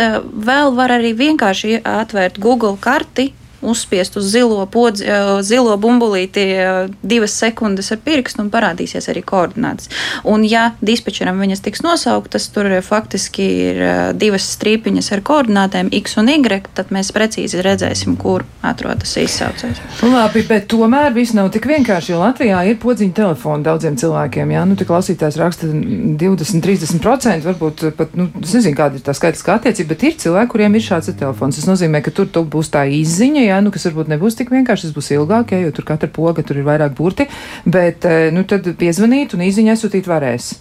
[0.49, 3.31] vēl var arī vienkārši atvērt Google karti
[3.63, 9.23] uzspiest uz zilo, podzi, eh, zilo bumbulīti eh, divas sekundes ar pirkstu un parādīsies arī
[9.25, 9.89] koordinātas.
[10.23, 16.17] Un, ja dispečeram viņas tiks nosauktas, tur faktiski ir eh, divas strīpiņas ar koordinātēm X
[16.21, 19.81] un Y, tad mēs precīzi redzēsim, kur atrodas izsaucējs.
[20.03, 24.53] Labi, bet tomēr viss nav tik vienkārši, jo Latvijā ir podziņa telefoni daudziem cilvēkiem.
[24.53, 29.57] Jā, nu, klausītājs raksta 20, 30%, varbūt pat, nu, es nezinu, kāda ir tā skaitliskā
[29.57, 31.59] attiecība, bet ir cilvēki, kuriem ir šāds telefons.
[31.59, 34.95] Tas nozīmē, ka tur būs tā izziņa, jā, nu, kas varbūt nebūs tik vienkārši, tas
[34.95, 37.27] būs ilgāk, ja, jo tur katra poga tur ir vairāk burti,
[37.65, 40.53] bet eh, nu, tad piezvanīt un īziņā sūtīt varēs.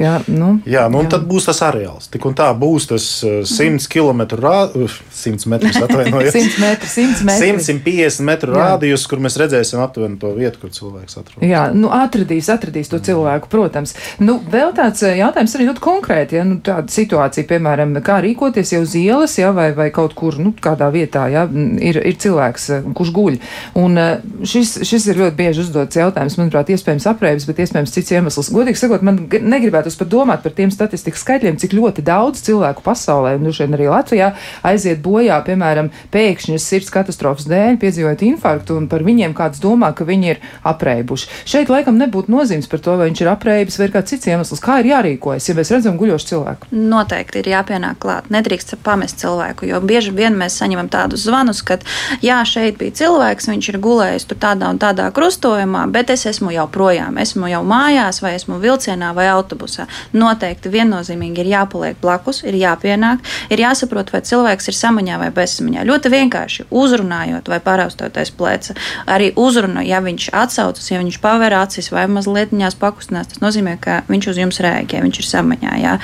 [0.00, 1.10] Jā, nu, jā, nu, jā.
[1.12, 2.08] tad būs tas areāls.
[2.08, 6.32] Tik un tā būs tas uh, 100 km rādījums, 100 metrus atvainojiet.
[6.32, 7.48] 100 metru, 100 metru.
[7.60, 8.62] 150 metru jā.
[8.64, 11.44] rādījus, kur mēs redzēsim aptuveni to vietu, kur cilvēks atrodas.
[11.44, 13.92] Jā, nu, atradīs, atradīs to cilvēku, protams.
[14.24, 18.72] Nu, vēl tāds uh, jautājums arī ļoti konkrēti, ja nu, tāda situācija, piemēram, kā rīkoties
[18.76, 22.70] jau uz ielas, ja, vai, vai kaut kur, nu, kādā vietā, ja, ir, ir cilvēks,
[22.78, 23.38] uh, kurš guļ.
[23.84, 28.16] Un uh, šis, šis ir ļoti bieži uzdots jautājums, manuprāt, iespējams aprēbis, bet iespējams cits
[28.16, 28.52] iemesls.
[28.56, 32.82] Godīgi sakot, man negribētu gribētos pat domāt par tiem statistikas skaitļiem, cik ļoti daudz cilvēku
[32.82, 38.88] pasaulē, un šeit arī Latvijā, aiziet bojā, piemēram, pēkšņas sirds katastrofas dēļ, piedzīvojot infarktu, un
[38.88, 41.28] par viņiem kāds domā, ka viņi ir apreibuši.
[41.44, 44.62] Šeit laikam nebūtu nozīmes par to, vai viņš ir apreibis vai ir kāds cits iemesls.
[44.62, 46.70] Kā ir jārīkojas, ja mēs redzam guļošu cilvēku?
[46.72, 48.30] Noteikti ir jāpienāk klāt.
[48.30, 51.80] Nedrīkst pamest cilvēku, jo bieži vien mēs saņemam tādus zvanus, ka,
[52.24, 56.52] jā, šeit bija cilvēks, viņš ir gulējis tur tādā un tādā krustojumā, bet es esmu
[56.54, 59.86] jau projām, esmu jau mājās, vai esmu vilcienā vai autobusā procesā.
[60.12, 65.84] Noteikti viennozīmīgi ir jāpaliek blakus, ir jāpienāk, ir jāsaprot, vai cilvēks ir samaņā vai bezsamaņā.
[65.86, 68.74] Ļoti vienkārši uzrunājot vai paraustoties pleca.
[69.06, 74.02] Arī uzrunu, ja viņš atsaucas, ja viņš paver acis vai mazliet pakustinās, tas nozīmē, ka
[74.08, 75.72] viņš uz jums rēģē, viņš ir samaņā.
[75.80, 75.94] Jā.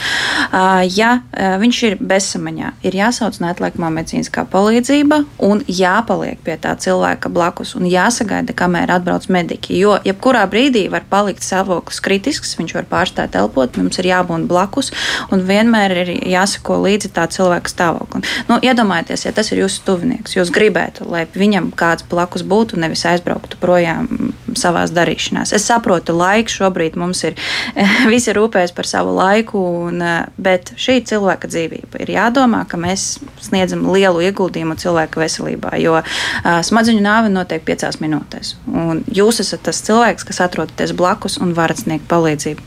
[0.95, 1.11] Ja
[1.61, 7.89] viņš ir bezsamaņā, ir jāsauc neatliekamā medicīniskā palīdzība un jāpaliek pie tā cilvēka blakus un
[7.91, 9.79] jāsagaida, kamēr atbrauc mediķi.
[9.81, 14.47] Jo jebkurā brīdī var palikt stāvoklis kritisks, viņš var pārstāt elpot elpot, mums ir jābūt
[14.49, 14.93] blakus
[15.33, 18.25] un vienmēr ir jāsako līdzi tā cilvēka stāvoklim.
[18.49, 23.07] Nu, iedomājieties, ja tas ir jūsu tuvinieks, jūs gribētu, lai viņam kāds blakus būtu, nevis
[23.09, 25.53] aizbrauktu projām savās darīšanās.
[25.57, 27.37] Es saprotu, laiks šobrīd mums ir,
[28.13, 30.03] visi rūpējas par savu laiku, un,
[30.37, 35.99] bet šī cilvēka dzīvība ir jādomā, ka mēs sniedzam lielu ieguldījumu cilvēka veselībā, jo
[36.45, 38.57] smadzeņu nāve notiek piecās minūtēs.
[38.73, 42.65] Un jūs esat tas cilvēks, kas atrodaties blakus un varat sniegt palīdzību.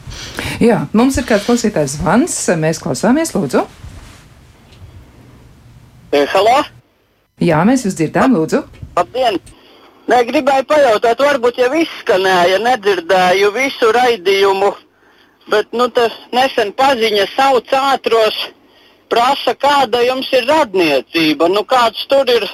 [0.64, 2.36] Jā, mums ir kāds klausītājs zvans.
[2.60, 3.64] Mēs klausāmies, lūdzu.
[6.12, 6.58] Eh, halo?
[7.40, 8.64] Jā, mēs jūs dzirdām, lūdzu.
[8.98, 9.40] Labdien!
[10.10, 14.72] Nē, gribēju pajautāt, varbūt jau izskanēja, nedzirdēju visu raidījumu,
[15.54, 18.40] bet nu, tas nesen paziņa sauc ātros,
[19.14, 22.48] prasa, kāda jums ir radniecība, nu kāds tur ir,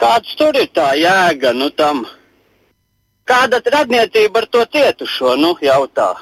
[0.00, 2.04] kāds tur ir tā jēga, nu tam.
[3.24, 6.12] Kāda radniecība ar to cietušo, nu jautā?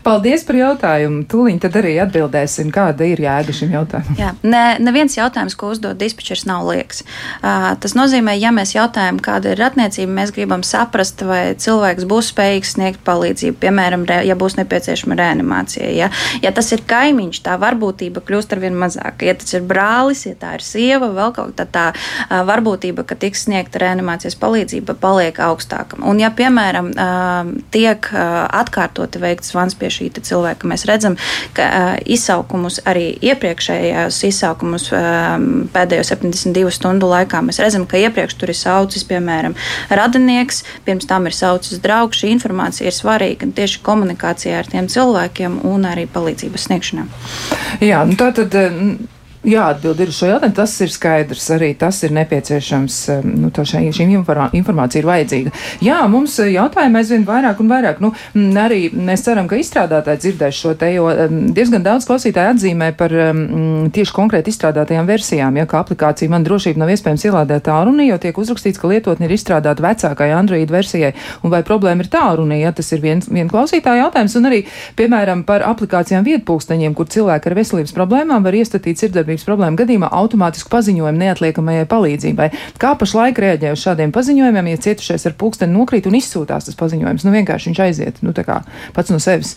[0.00, 1.26] Paldies par jautājumu.
[1.28, 4.16] Tūlīt tad arī atbildēsim, kāda ir jēga šim jautājumam.
[4.18, 7.02] Jā, ne, neviens jautājums, ko uzdod dispečers, nav liekas.
[7.42, 12.30] Uh, tas nozīmē, ja mēs jautājam, kāda ir ratniecība, mēs gribam saprast, vai cilvēks būs
[12.32, 15.92] spējīgs sniegt palīdzību, piemēram, re, ja būs nepieciešama reanimācija.
[15.94, 16.08] Ja,
[16.42, 19.28] ja tas ir kaimiņš, tā varbūtība kļūst ar vien mazāka.
[19.28, 23.20] Ja tas ir brālis, ja tā ir sieva, vēl kaut kā tā uh, varbūtība, ka
[23.20, 26.00] tiks sniegta reanimācijas palīdzība, paliek augstāka.
[26.00, 30.68] Un, ja, piemēram, uh, tiek uh, atkārtoti veikts zvans pie šī cilvēka.
[30.70, 31.18] Mēs redzam,
[31.56, 38.38] ka uh, izsaukumus arī iepriekšējās izsaukumus um, pēdējo 72 stundu laikā mēs redzam, ka iepriekš
[38.38, 39.56] tur ir saucis, piemēram,
[39.90, 42.22] radinieks, pirms tam ir saucis draugs.
[42.22, 47.08] Šī informācija ir svarīga tieši komunikācijā ar tiem cilvēkiem un arī palīdzības sniegšanā.
[47.82, 48.54] Jā, nu tā tad
[49.46, 50.54] jāatbild ir uz šo jautājumu.
[50.56, 52.98] Tas ir skaidrs, arī tas ir nepieciešams.
[53.26, 55.52] Nu, šai, šīm informācija ir vajadzīga.
[55.84, 58.02] Jā, mums jautājumi aizvien vairāk un vairāk.
[58.02, 58.12] Nu,
[58.62, 61.08] arī mēs ceram, ka izstrādātāji dzirdēs šo te, jo
[61.54, 65.58] diezgan daudz klausītāji atzīmē par um, tieši konkrēti izstrādātajām versijām.
[65.58, 69.36] Ja, kā aplikācija man drošība nav iespējams ielādēt tālrunī, jo tiek uzrakstīts, ka lietotne ir
[69.36, 71.12] izstrādāta vecākai Android versijai.
[71.42, 72.62] Un vai problēma ir tālrunī?
[72.62, 74.36] Ja, tas ir viens vien klausītāja jautājums.
[74.38, 74.62] Un arī,
[74.98, 80.10] piemēram, par aplikācijām vietpūksteņiem, kur cilvēki ar veselības problēmām var iestatīt sirdsapziņu sadarbības problēmu gadījumā
[80.12, 82.48] automātisku paziņojumu neatliekamajai palīdzībai.
[82.80, 87.24] Kā pašlaik rēģē uz šādiem paziņojumiem, ja cietušais ar pulksteni nokrīt un izsūtās tas paziņojums?
[87.24, 88.34] Nu, vienkārši viņš aiziet nu,
[88.94, 89.56] pats no sevis.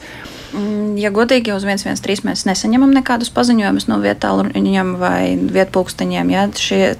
[0.56, 6.94] Mm, ja godīgi uz 113 mēs nesaņemam nekādus paziņojumus no vietāluņiem vai vietpulksteņiem, ja šie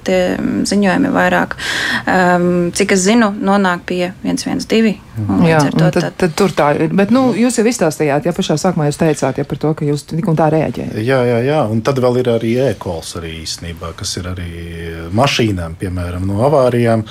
[0.68, 1.56] ziņojumi vairāk,
[2.04, 4.96] um, cik es zinu, nonāk pie 112.
[5.46, 6.92] Jā, to, tad, tad, tad tur tā ir.
[6.96, 10.04] Bet nu, jūs jau izstāstījāt, ja pašā sākumā jūs teicāt ja, par to, ka jūs
[10.10, 10.98] tik un tā reaģējat.
[11.00, 14.50] Jā, jā, jā, un tad vēl ir arī e-kols arī īstenībā, kas ir arī
[15.16, 17.04] mašīnām, piemēram, no avārijām,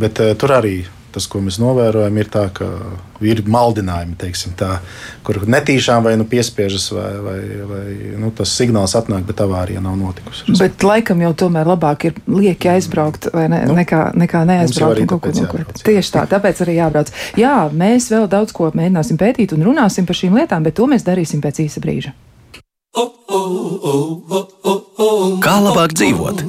[0.00, 0.76] bet uh, tur arī
[1.12, 2.66] tas, ko mēs novērojam, ir tā, ka
[3.24, 4.16] ir maldinājumi,
[4.58, 4.70] tā,
[5.26, 7.36] kur netīšām vai nu piespiežas, vai, vai,
[7.68, 7.82] vai
[8.20, 10.56] nu, tas signāls atnāk, bet avārija nav notikusi.
[10.58, 15.04] Bet laikam jau tomēr labāk ir lieki aizbraukt, vai ne, nu, nekā, nekā neaizbraukt.
[15.12, 17.12] Kaut kur, jābrauc, Tieši tā, tāpēc arī jābrauc.
[17.38, 21.06] Jā, mēs vēl daudz ko mēģināsim pētīt un runāsim par šīm lietām, bet to mēs
[21.06, 22.16] darīsim pēc īsa brīža.
[22.92, 23.00] Kā
[25.64, 26.42] labāk dzīvot?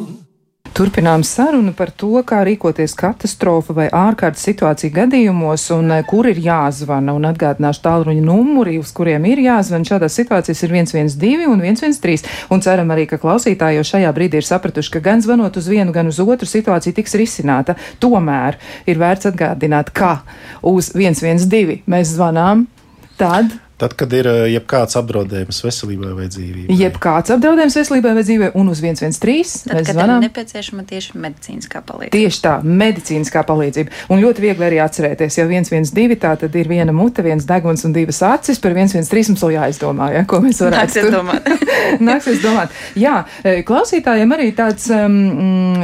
[0.76, 6.42] Turpinām sarunu par to, kā rīkoties katastrofa vai ārkārtas situācija gadījumos un eh, kur ir
[6.44, 7.14] jāzvana.
[7.16, 9.88] Un atgādināšu tālruņa numuri, uz kuriem ir jāzvana.
[9.88, 12.28] Šādās situācijās ir 112 un 113.
[12.52, 15.96] Un ceram arī, ka klausītāji jau šajā brīdī ir sapratuši, ka gan zvanot uz vienu,
[15.96, 17.78] gan uz otru situācija tiks risināta.
[18.04, 20.18] Tomēr ir vērts atgādināt, ka
[20.60, 22.68] uz 112 mēs zvanām
[23.16, 26.76] tad Tad, kad ir eh, jebkāds apdraudējums veselībai vai dzīvībai.
[26.80, 30.24] Jebkāds apdraudējums veselībai vai dzīvībai, un uz 113 Tad, mēs zvanām.
[30.24, 32.13] nepieciešama tieši medicīniskā palīdzība.
[32.15, 33.91] Tieši tā, medicīniskā palīdzība.
[34.15, 37.98] Un ļoti viegli arī atcerēties, ja 112 tā tad ir viena mute, viens deguns un
[37.98, 41.52] divas acis, par 113 mums vēl jāizdomā, ja, ko mēs varētu Nāksies domāt.
[42.12, 42.80] Nāksies domāt.
[42.96, 45.19] Jā, eh, klausītājiem arī tāds, um,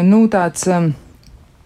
[0.07, 0.69] nu, tāds.
[0.71, 1.08] Um, Mm,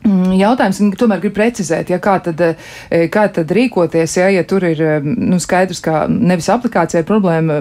[0.03, 4.81] jautājums, tomēr grib precizēt, ja, kā, tad, e, kā tad rīkoties, ja, ja tur ir
[4.81, 7.59] e, nu, skaidrs, ka nevis aplikācijā ir problēma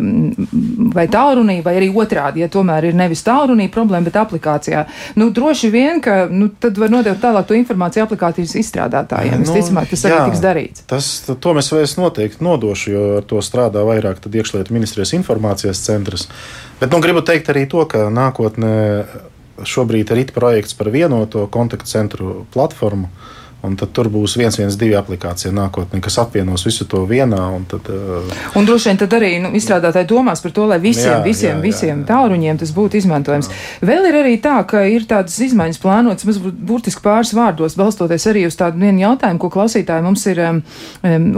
[0.92, 4.84] vai tālrunī, vai arī otrādi, ja tomēr ir nevis tālrunī problēma, bet aplikācijā.
[5.20, 9.40] Nu, droši vien, ka nu, tad var nodot tālāk to informāciju aplikācijas izstrādātājiem.
[9.42, 10.86] Nu, Visticamāk, tas jā, arī tiks darīts.
[10.90, 16.28] Tas, to mēs vēl noteikti nodošu, jo ar to strādā vairāk iekšlietu ministrijas informācijas centrs.
[16.80, 18.72] Bet nu, gribu teikt arī to, ka nākotnē
[19.58, 23.10] šobrīd ir IT projekts par vienoto kontaktcentru platformu.
[23.62, 27.38] Un tad tur būs viens, viens, divi aplikācija nākotnē, kas apvienos visu to vienā.
[27.54, 28.32] Un, tad, uh...
[28.58, 31.62] un droši vien tad arī nu, izstrādātāji domās par to, lai visiem, jā, visiem, jā,
[31.62, 32.06] visiem jā, jā.
[32.08, 33.50] tāluņiem tas būtu izmantojams.
[33.52, 33.86] Jā.
[33.92, 38.42] Vēl ir arī tā, ka ir tādas izmaiņas plānotas, mazliet burtiski pāris vārdos, balstoties arī
[38.48, 40.60] uz tādu vienu jautājumu, ko klausītāji mums ir um,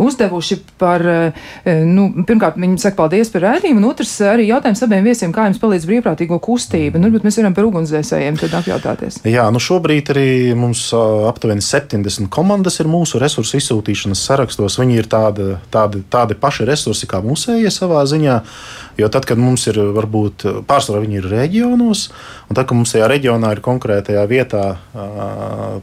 [0.06, 5.04] uzdevuši par, um, nu, pirmkārt, viņi saka paldies par rēdījumu, un otrs arī jautājums abiem
[5.10, 7.04] viesiem, kā jums palīdz brīvprātīgo kustība.
[7.04, 9.20] Nu, mēs varam par ugunsdzēsējiem tad apjautāties.
[9.28, 14.78] Jā, nu šobrīd arī mums uh, aptuveni 70 40 komandas ir mūsu resursu izsūtīšanas sarakstos.
[14.78, 18.40] Viņi ir tādi, tādi, tādi paši resursi kā mūsējie savā ziņā.
[18.98, 22.08] Jo tad, kad mums ir varbūt pārsvarā viņi ir reģionos,
[22.48, 24.64] un tad, kad mums tajā reģionā ir konkrētajā vietā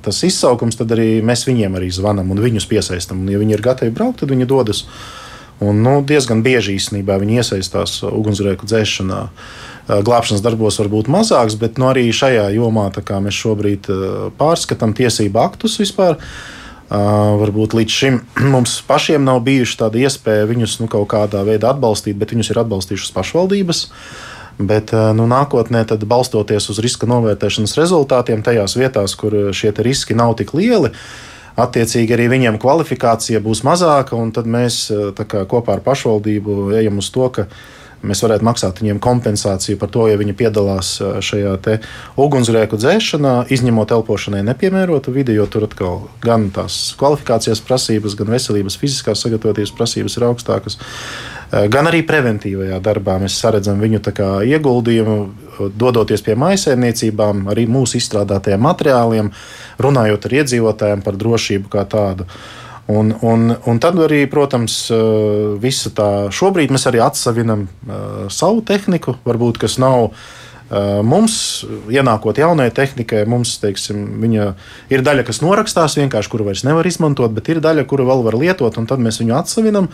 [0.05, 3.25] tas izsaukums, tad arī mēs viņiem arī zvanām un viņus piesaistām.
[3.31, 4.85] Ja viņi ir gatavi braukt, tad viņi dodas.
[5.61, 9.19] Un, nu, diezgan bieži īstenībā viņi iesaistās ugunsgrēku dzēšanā.
[9.89, 13.89] Glābšanas darbos var būt mazāks, bet nu, arī šajā jomā mēs šobrīd
[14.37, 16.19] pārskatām tiesību aktus vispār.
[16.19, 18.19] Uh, varbūt līdz šim
[18.53, 22.61] mums pašiem nav bijuši tāda iespēja viņus nu, kaut kādā veidā atbalstīt, bet viņus ir
[22.65, 23.87] atbalstījušas pašvaldības.
[24.61, 30.51] Bet nu, nākotnē, balstoties uz riska novērtēšanas rezultātiem, tajās vietās, kur šie riski nav tik
[30.53, 30.91] lieli,
[31.57, 34.19] attiecīgi arī viņiem kvalifikācija būs mazāka.
[34.35, 34.83] Tad mēs
[35.17, 37.47] kā, kopā ar pašvaldību ejam uz to, ka
[38.07, 41.57] mēs varētu maksāt viņiem kompensāciju par to, ja viņi piedalās šajā
[42.21, 48.79] ugunsgrēku dzēšanā, izņemot elpošanai nepiemērotu vidi, jo tur atkal gan tās kvalifikācijas prasības, gan veselības
[48.81, 50.79] fiziskās sagatavotības prasības ir augstākas.
[51.51, 53.99] Gan arī preventīvajā darbā mēs saredzam viņu
[54.47, 55.17] ieguldījumu,
[55.75, 59.31] dodoties pie maisaimniecībām, arī mūsu izstrādātajiem materiāliem,
[59.83, 62.27] runājot ar iedzīvotājiem par drošību kā tādu.
[62.89, 64.87] Un, un, un tad arī, protams,
[65.61, 70.11] visa tā šobrīd mēs arī atsavinam uh, savu tehniku, varbūt kas nav.
[71.03, 77.33] Mums, ienākot jaunajai tehnikai, mums, teiksim, ir daļa, kas norakstās vienkārši, kuru vairs nevar izmantot,
[77.35, 79.89] bet ir daļa, kuru vēl var lietot, un tad mēs viņu atsevinam.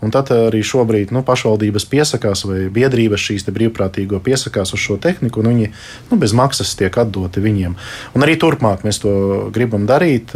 [0.00, 5.52] Tad arī šobrīd nu, pašvaldības piesakās vai biedrības šīs brīvprātīgo piesakās uz šo tehniku, un
[5.52, 5.68] viņi
[6.08, 7.76] nu, bez maksas tiek atdoti viņiem.
[8.16, 9.12] Un arī turpmāk mēs to
[9.52, 10.32] gribam darīt.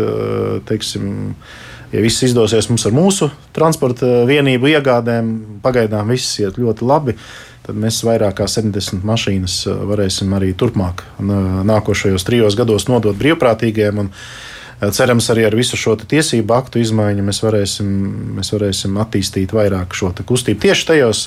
[0.68, 1.08] Teiksim,
[1.92, 5.30] ja viss izdosies mums ar mūsu transporta vienību iegādēm,
[5.64, 7.16] pagaidām viss iet ļoti labi.
[7.66, 14.04] Tad mēs vairāk kā 70 mašīnas uh, varēsim arī turpmāk, nākošajos trijos gados nodot brīvprātīgiem.
[14.06, 14.28] Uh,
[14.76, 17.92] Cerams, arī ar visu šo tiesību aktu izmaiņu mēs varēsim,
[18.36, 21.22] mēs varēsim attīstīt vairāk šo kustību tieši tajos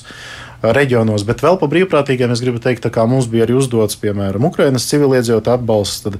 [0.61, 4.87] reģionos, bet vēl par brīvprātīgiem es gribu teikt, kā mums bija arī uzdots, piemēram, Ukrainas
[4.91, 6.05] civiliedzīvotāju atbalsts.
[6.05, 6.19] Tad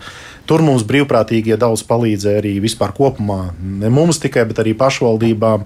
[0.50, 3.50] tur mums brīvprātīgie daudz palīdzēja arī vispār kopumā.
[3.60, 5.66] Ne mums tikai, bet arī pašvaldībām.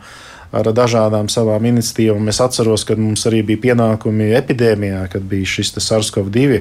[0.54, 2.28] Ar dažādām savām iniciatīvām.
[2.30, 6.60] Es atceros, kad mums arī bija pienākumi epidēmijā, kad bija šis SARS-CoV-2.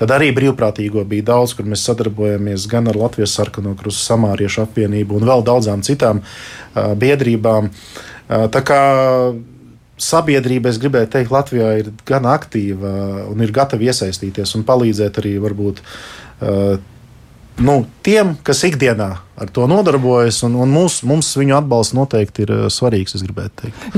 [0.00, 5.20] Tad arī brīvprātīgo bija daudz, kur mēs sadarbojamies gan ar Latvijas sarkano krustu samāriešu apvienību
[5.20, 6.24] un vēl daudzām citām
[6.72, 7.68] biedrībām.
[8.32, 8.80] Tā kā
[10.00, 12.94] sabiedrība, es gribēju teikt, Latvijā ir gan aktīva
[13.30, 15.82] un ir gatava iesaistīties un palīdzēt arī varbūt.
[16.42, 16.76] Uh,
[17.62, 17.76] nu,
[18.06, 22.66] tiem, kas ikdienā ar to nodarbojas, un, un mūs, mums viņu atbalsts noteikti ir uh,
[22.70, 23.16] svarīgs.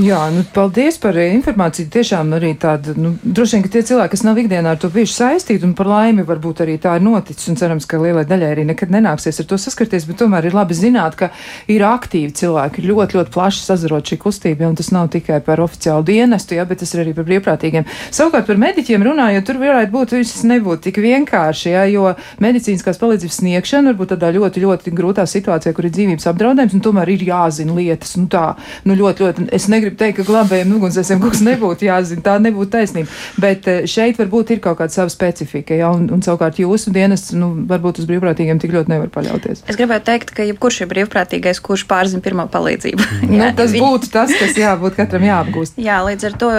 [0.01, 1.91] Jā, nu, paldies par uh, informāciju.
[1.93, 5.13] Tiešām arī tāda, nu, droši vien, ka tie cilvēki, kas nav ikdienā ar to bijuši
[5.13, 8.65] saistīti, un par laimi varbūt arī tā ir noticis, un cerams, ka lielai daļai arī
[8.71, 11.29] nekad nenāksies ar to saskarties, bet tomēr ir labi zināt, ka
[11.69, 15.37] ir aktīvi cilvēki, ir ļoti, ļoti plaši sazarot šī kustība, ja, un tas nav tikai
[15.45, 17.85] par oficiālu dienestu, ja, bet tas ir arī par brīvprātīgiem.
[18.09, 22.09] Savukārt par mediķiem runājot, tur varētu būt, viss nebūtu tik vienkārši, ja, jo
[22.43, 27.11] medicīniskās palīdzības sniegšana varbūt tādā ļoti, ļoti grūtā situācijā, kur ir dzīvības apdraudējums, un tomēr
[27.13, 28.15] ir jāzina lietas.
[28.19, 28.45] Nu, tā,
[28.87, 32.73] nu, ļoti, ļoti, es negribu teikt, ka glābējiem ugunsdzēsiem kaut kas nebūtu jāzina, tā nebūtu
[32.77, 33.11] taisnība.
[33.41, 37.29] Bet eh, šeit varbūt ir kaut kāda sava specifika, ja, un, un savukārt jūsu dienas,
[37.37, 39.63] nu, varbūt uz brīvprātīgiem tik ļoti nevar paļauties.
[39.67, 43.09] Es gribētu teikt, ka jebkurš ir brīvprātīgais, kurš pārzina pirmā palīdzību.
[43.31, 45.79] nu, tas būtu tas, kas jābūt katram jāapgūst.
[45.81, 46.51] Jā, līdz ar to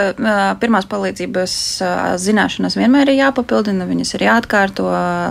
[0.62, 1.54] pirmās palīdzības
[2.22, 4.86] zināšanas vienmēr ir jāpapildina, viņas ir jāatkārto,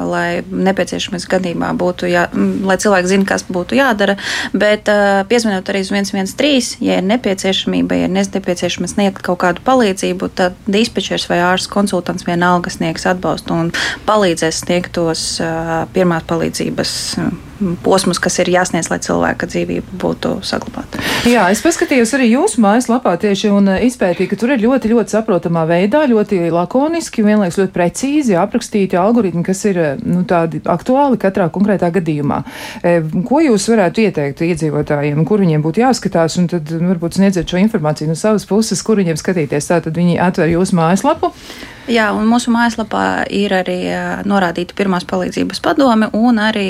[0.10, 2.28] lai nepieciešamības gadījumā būtu, jā,
[2.67, 4.18] lai cilvēki zina, kas būtu jādara,
[4.54, 4.90] bet
[5.30, 10.58] piezvanot arī uz 113, ja ir nepieciešamība, ja ir nepieciešama sniegt kaut kādu palīdzību, tad
[10.68, 13.74] dispečers vai ārsts konsultants vienalga sniegs atbalstu un
[14.08, 15.28] palīdzēs sniegt tos
[15.94, 16.96] pirmās palīdzības.
[17.82, 21.00] Posmus, kas ir jāsniedz, lai cilvēka dzīvība būtu saglabāta.
[21.26, 25.63] Jā, es paskatījos arī jūsu mājaslapā tieši un izpētīju, ka tur ir ļoti, ļoti saprotamā
[25.66, 31.90] veidā, ļoti lakoniski, vienlaiks ļoti precīzi aprakstīti algoritmi, kas ir nu, tādi aktuāli katrā konkrētā
[31.98, 32.44] gadījumā.
[33.25, 38.12] Ko jūs varētu ieteikt iedzīvotājiem, kur viņiem būtu jāskatās, un tad varbūt sniedziet šo informāciju
[38.12, 39.69] no savas puses, kur viņiem skatīties.
[39.71, 41.32] Tātad viņi atver jūsu mājaslapu.
[41.88, 43.77] Jā, un mūsu mājaslapā ir arī
[44.27, 46.67] norādīta pirmās palīdzības padome, un arī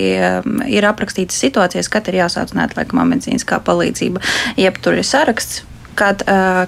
[0.70, 4.22] ir aprakstītas situācijas, kad ir jāsauc neatliekamā medicīniskā palīdzība.
[4.62, 5.64] Jeb tur ir saraksts
[5.98, 6.24] kad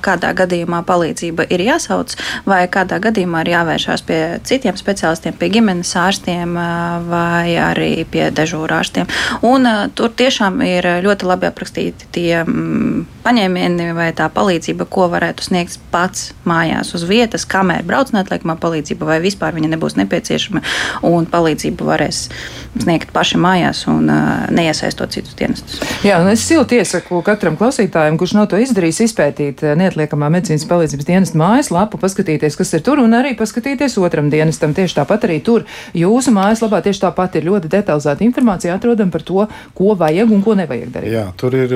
[0.06, 2.16] kādā gadījumā palīdzība ir jāsauc,
[2.50, 6.56] vai kādā gadījumā ir jāvēršās pie citiem speciālistiem, pie ģimenes ārstiem
[7.10, 9.10] vai arī pie dežūrārstiem.
[9.48, 15.46] Un tur tiešām ir ļoti labi aprakstīti tie mm, paņēmieni vai tā palīdzība, ko varētu
[15.46, 20.64] sniegt pats mājās uz vietas, kamēr brauc neatliekamā palīdzība, vai vispār viņa nebūs nepieciešama,
[21.10, 22.24] un palīdzību varēs
[22.80, 24.10] sniegt paši mājās un
[24.56, 25.82] neiesaistot citus dienestus.
[26.06, 31.08] Jā, un es silti iesaku katram klausītājam, kurš nav to izdarījis, izpētīt neatliekamā medicīnas palīdzības
[31.08, 34.72] dienesta mājaslapu, paskatīties, kas ir tur, un arī paskatīties otram dienestam.
[34.74, 35.66] Tieši tāpat arī tur
[35.98, 40.56] jūsu mājaslapā tieši tāpat ir ļoti detalizēta informācija atrodama par to, ko vajag un ko
[40.56, 41.12] nevajag darīt.
[41.12, 41.74] Jā, tur ir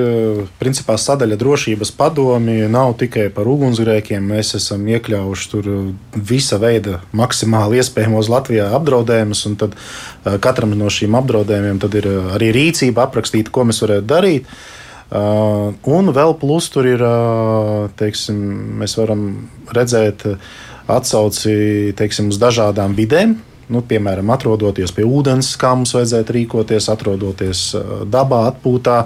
[0.60, 4.24] principā sadaļa drošības padomi nav tikai par ugunsgrēkiem.
[4.24, 5.68] Mēs esam iekļāvuši tur
[6.14, 12.32] visa veida maksimāli iespējamos Latvijā apdraudējumus, un tad eh, katram no šīm apdraudējumiem ir eh,
[12.38, 14.56] arī rīcība aprakstīta, ko mēs varētu darīt.
[15.12, 18.38] Uh, un vēl plus tur ir, uh, teiksim,
[18.80, 19.26] mēs varam
[19.74, 20.24] redzēt
[20.90, 23.36] atsauci teiksim, uz dažādām vidēm,
[23.72, 27.62] Nu, piemēram, atrodoties pie ūdens, kā mums vajadzētu rīkoties, atrodoties
[28.12, 28.96] dabā, atpūtā.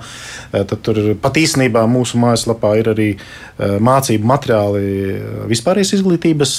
[0.50, 3.08] Tad tur pat īstenībā mūsu mājaslapā ir arī
[3.58, 4.82] mācību materiāli
[5.50, 6.56] vispārējais izglītības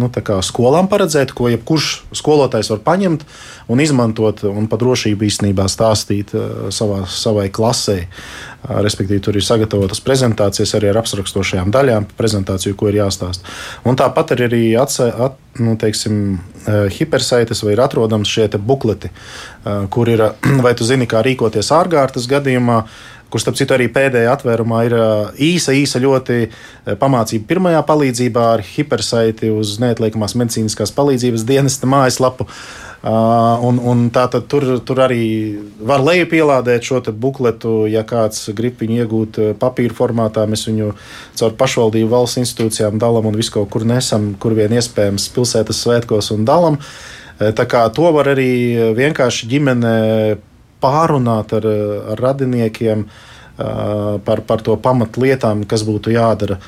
[0.00, 0.10] nu,
[0.48, 1.90] skolām paredzēti, ko jebkurš
[2.22, 3.26] skolotājs var paņemt
[3.70, 6.32] un izmantot un par drošību īstenībā stāstīt
[6.74, 8.00] savā, savai klasē.
[8.60, 13.46] Respektīvi, tur ir sagatavotas prezentācijas arī ar aprakstošajām daļām, prezentāciju, ko ir jāstāsta.
[13.88, 16.18] Un tāpat ir arī atse, at, nu, teiksim,
[16.98, 19.12] hipersaites vai ir atrodams šie bukleti,
[19.94, 20.26] kur ir,
[20.66, 22.82] vai tu zini, kā rīkoties ārkārtas gadījumā
[23.30, 24.94] kur starp citu arī pēdējā atvērumā ir
[25.38, 26.40] īsa, īsa ļoti
[26.98, 32.48] pamācība pirmajā palīdzībā ar hipersaiti uz neatliekamās medicīniskās palīdzības dienesta mājaslapu.
[32.48, 35.22] Uh, un, un tā tad tur, tur arī
[35.80, 40.44] var lejupielādēt šo bukletu, ja kāds grib viņu iegūt papīra formātā.
[40.44, 40.92] Mēs viņu
[41.40, 46.30] caur pašvaldību valsts institūcijām dalām un visu kaut kur nesam, kur vien iespējams pilsētas svētkos
[46.36, 46.76] un dalām.
[47.40, 49.96] Tā kā to var arī vienkārši ģimene
[50.80, 51.66] pārunāt ar,
[52.12, 53.06] ar radiniekiem
[54.24, 56.60] par, par to pamatlietām, kas būtu jādara.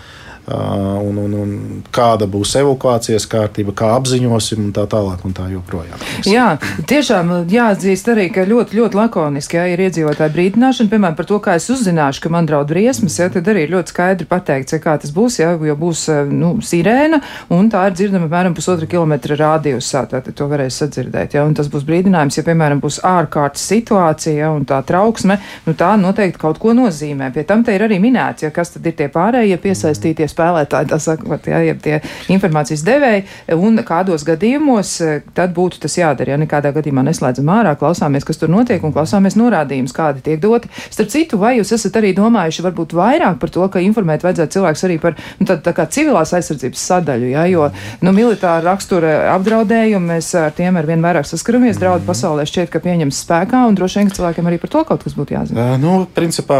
[0.42, 1.50] Un, un, un
[1.94, 5.22] kāda būs evakuācijas kārtība, kā apziņosim, un tā tālāk.
[5.22, 6.00] Un tā joprojām.
[6.26, 6.56] Jā,
[6.88, 11.54] tiešām jāatzīst arī, ka ļoti, ļoti lakoniski jā, ir iedzīvotāju brīdināšana, piemēram, par to, kā
[11.60, 15.12] es uzzināšu, ka man draud briesmas, jā, tad arī ir ļoti skaidri pateikts, kā tas
[15.14, 17.20] būs, jā, jo būs nu, sirēna,
[17.54, 21.36] un tā ir dzirdama apmēram pusotra kilometra rādījusā, tātad to varēs sadzirdēt.
[21.36, 25.38] Jā, un tas būs brīdinājums, ja, piemēram, būs ārkārtas situācija, jā, un tā trauksme,
[25.68, 27.30] nu tā noteikti kaut ko nozīmē.
[27.34, 30.98] Pie tam te ir arī minēts, ja kas tad ir tie pārējie piesaistīties spēlētāji, tā
[31.02, 32.00] sakot, jā, ja tie
[32.32, 33.26] informācijas devēji,
[33.56, 36.34] un kādos gadījumos e, tad būtu tas jādara.
[36.34, 40.70] Ja nekādā gadījumā neslēdzam ārā, klausāmies, kas tur notiek, un klausāmies norādījumus, kādi tiek doti.
[40.92, 44.86] Starp citu, vai jūs esat arī domājuši varbūt vairāk par to, ka informēt vajadzētu cilvēks
[44.88, 47.68] arī par nu, tā, tā kā civilās aizsardzības sadaļu, ja, jo
[48.04, 52.82] nu, militāra rakstura apdraudējumi mēs ar tiem ar vien vairāk saskaramies, draudu pasaulē šķiet, ka
[52.84, 55.72] pieņems spēkā, un droši vien, cilvēkiem arī par to kaut kas būtu jāzina.
[55.82, 56.58] Nu, principā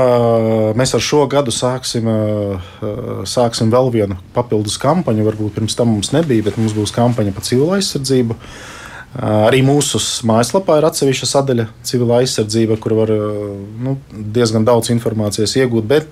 [0.79, 2.09] mēs ar šo gadu sāksim,
[3.29, 5.25] sāksim sāksim vēl vienu papildus kampaņu.
[5.25, 8.35] Varbūt pirms tam mums nebija, bet mums būs kampaņa par civilo aizsardzību.
[9.23, 15.85] Arī mūsu mājaslapā ir atsevišķa sadaļa civilā aizsardzība, kur var nu, diezgan daudz informācijas iegūt.
[15.87, 16.09] Bet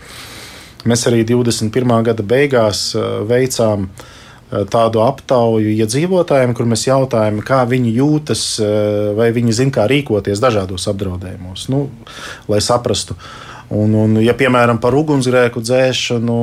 [0.85, 2.05] mēs arī 21.
[2.05, 2.95] gada beigās
[3.27, 3.89] veicām
[4.51, 8.43] tādu aptauju iedzīvotājiem, kur mēs jautājām, kā viņi jūtas,
[9.17, 11.87] vai viņi zina, kā rīkoties dažādos apdraudējumos, nu,
[12.51, 13.15] lai saprastu.
[13.15, 16.37] Uh, Un, un, ja, piemēram, par ugunsgrēku dzēšanu,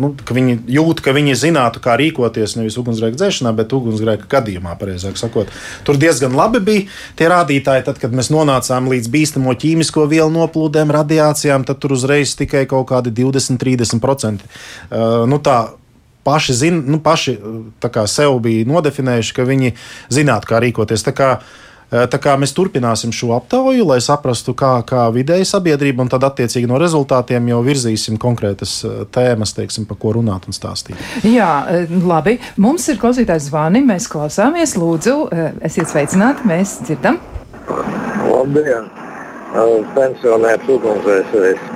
[0.00, 4.72] nu, ka viņi jūt, ka viņi zinātu, kā rīkoties nevis ugunsgrēku dzēšanā, bet ugunsgrēku gadījumā,
[4.80, 5.50] pareizāk sakot.
[5.84, 6.86] Tur diezgan labi bija
[7.18, 12.32] tie rādītāji, tad, kad mēs nonācām līdz bīstamo ķīmisko vielu noplūdēm, radiācijām, tad tur uzreiz
[12.40, 14.48] tikai kaut kādi 20-30%.
[14.48, 15.58] Uh, nu, tā,
[16.24, 17.36] paši, zin, nu, paši
[18.08, 19.76] sev bija nodefinējuši, ka viņi
[20.08, 21.04] zinātu, kā rīkoties.
[21.04, 21.60] Tā kā, uh,
[22.10, 26.70] tā kā mēs turpināsim šo aptauju, lai saprastu, kā, kā vidēji sabiedrība, un tad attiecīgi
[26.70, 28.80] no rezultātiem jau virzīsim konkrētas
[29.14, 30.98] tēmas, teiksim, par ko runāt un stāstīt.
[31.28, 31.52] Jā,
[32.04, 32.38] labi.
[32.60, 34.74] Mums ir klausītājs zvani, mēs klausāmies.
[34.80, 35.16] Lūdzu,
[35.64, 37.20] esiet sveicināti, mēs dzirdam.
[38.26, 38.90] Labdien!
[39.94, 41.70] Pensionēts ugunsdzēsējs.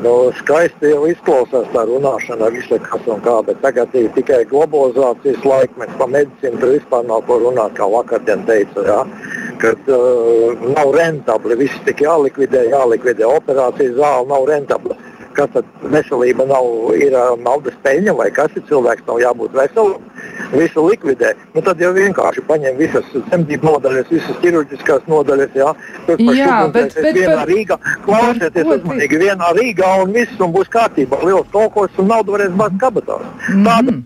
[0.00, 5.44] Nu, skaisti jau izklausās tā runāšana, visu kas un kā, bet tagad ir tikai globalizācijas
[5.44, 8.86] laikmets, pa medicīnu tur vispār nav ko runāt, kā vakardien teica.
[8.88, 9.02] Ja?
[9.60, 11.56] Kad uh, nav rentabli.
[11.60, 14.96] Viss tik jālikvidē, jālikvidē operācijas zāle, nav rentabla.
[15.36, 16.66] Kas tad veselība nav,
[16.98, 20.02] ir uh, naudas peļņa vai kas ir cilvēks, nav jābūt veselam.
[20.50, 21.30] Visu likvidē.
[21.54, 25.54] Nu, tad jau vienkārši paņem visas dzemdību nodaļas, visas ķirurģiskās nodaļas.
[25.60, 25.70] Jā,
[26.08, 27.80] Tur jā bet, bet, vienā bet, Rīgā.
[28.08, 31.22] Klausieties uzmanīgi vienā Rīgā un viss un būs kārtībā.
[31.28, 33.22] Liels kolkos un naudu varēs bāzt kabatās.
[33.22, 33.68] Mm -hmm.
[33.70, 34.00] Tāda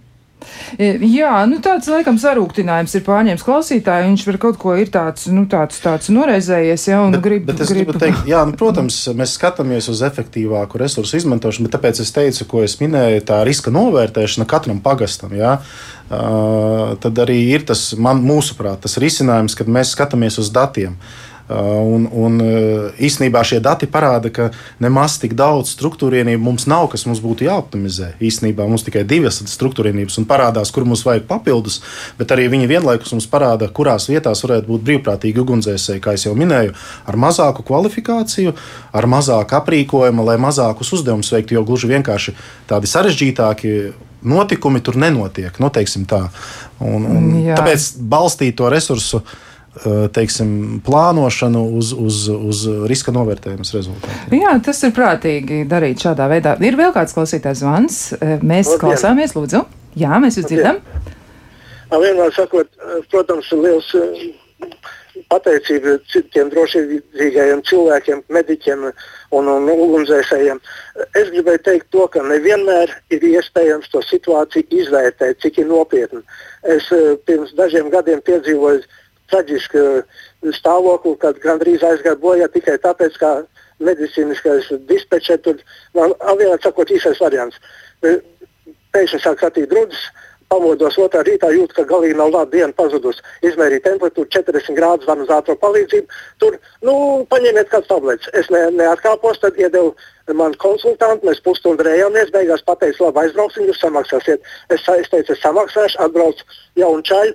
[0.78, 4.08] jā, nu tāds laikam sarūktinājums ir pārņēmis klausītāju.
[4.10, 7.46] Viņš var kaut ko ir tāds, nu, tāds, tāds noreizējies, ja, un bet, grib.
[7.48, 7.88] Bet es grib...
[7.88, 12.48] gribu teikt, jā, nu, protams, mēs skatāmies uz efektīvāku resursu izmantošanu, bet tāpēc es teicu,
[12.50, 15.34] ko es minēju, tā riska novērtēšana katram pagastam.
[15.36, 15.58] Jā.
[16.04, 20.98] Uh, tad arī ir tas, man, mūsuprāt, tas risinājums, kad mēs skatāmies uz datiem.
[20.98, 24.46] Uh, un, un uh, īsnībā šie dati parāda, ka
[24.80, 28.14] nemaz tik daudz struktūrienību mums nav, kas mums būtu jāoptimizē.
[28.24, 31.82] Īsnībā mums tikai divas struktūrienības un parādās, kur mums vajag papildus,
[32.18, 36.72] bet arī viņi vienlaikus mums parāda, kurās vietās varētu būt brīvprātīgi ugunsdzēsēji, kā jau minēju,
[37.04, 38.56] ar mazāku kvalifikāciju,
[38.96, 42.36] ar mazāku aprīkojumu, lai mazākus uzdevumus veiktu, jo gluži vienkārši
[42.70, 43.76] tādi sarežģītāki
[44.24, 45.58] notikumi tur nenotiek.
[45.60, 45.68] Nu,
[46.80, 47.58] un, un Jā.
[47.60, 49.20] tāpēc balstīt to resursu
[50.14, 54.38] teiksim, plānošanu uz, uz, uz riska novērtējumas rezultātiem.
[54.44, 56.54] Jā, tas ir prātīgi darīt šādā veidā.
[56.62, 57.98] Ir vēl kāds klausītājs zvans.
[58.18, 58.80] Eh, mēs Labdien.
[58.84, 59.64] klausāmies, lūdzu.
[59.98, 60.80] Jā, mēs jūs dzirdam.
[61.90, 63.90] Vienmēr sakot, eh, protams, liels
[65.30, 68.82] pateicība citiem drošīgajiem cilvēkiem, mediķiem
[69.30, 70.58] un, un ugunsdzēsējiem.
[71.14, 76.22] Es gribēju teikt to, ka nevienmēr ir iespējams to situāciju izvērtēt, cik ir nopietna.
[76.62, 76.90] Es
[77.26, 78.82] pirms dažiem gadiem piedzīvoju
[79.32, 79.84] traģisku
[80.56, 83.32] stāvokli, kad gandrīz aizgāja bojā tikai tāpēc, ka
[83.84, 85.60] medicīniskais dispečers tur,
[85.96, 87.58] nu, vienā sakot, īsais variants.
[88.94, 90.04] Pēkšņi sāk satīt grūdas,
[90.52, 93.22] pamodos otrā rītā, jūtu, ka galīgi nav laba diena pazudusi.
[93.46, 96.20] Izmērīju temperatūru 40 grādus, zvanu uz ātrā palīdzību.
[96.42, 96.96] Tur, nu,
[97.30, 98.30] paņemiet kādu tablets.
[98.34, 99.94] Es ne, neatkāpos, tad iedevu
[100.32, 104.46] man konsultantu, mēs pusstundu rējāmies, beigās pateicu, labi, aizbrauksim, jūs samaksāsiet.
[104.72, 106.46] Es, es teicu, es samaksāšu, atbraucu
[106.80, 107.34] jaunu čaļu,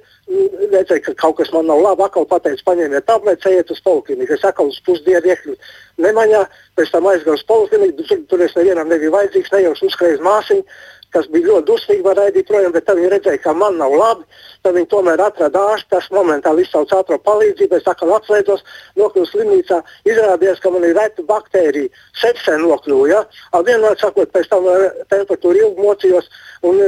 [0.73, 4.33] redzēju, ka kaut kas man nav labi, atkal pateicu, paņemiet tablets, ejiet uz polikliniku.
[4.33, 5.59] Es atkal uz pusdienu iekļuvu
[5.99, 6.45] Nemaņā,
[6.79, 10.63] pēc tam aizgāju uz polikliniku, tur, tur es nevienam nebiju vajadzīgs, nejauši uzskrēju māsiņu
[11.15, 14.25] kas bija ļoti dusmīgi, var raidīt projām, bet tad viņi redzēja, ka man nav labi.
[14.63, 17.77] Tad viņi tomēr atrada ārstu, kas momentāli izsauca ātrā palīdzību.
[17.79, 18.65] Es atkal atslēdzos,
[18.99, 19.79] nokļuvu slimnīcā.
[20.09, 23.07] Izrādījās, ka man ir reta baktērija, sepsē nokļuva.
[23.13, 23.23] Ja?
[23.69, 26.29] Vienmēr sakot, pēc tam eh, temperatūra ilgi mocījos.
[26.67, 26.83] Un,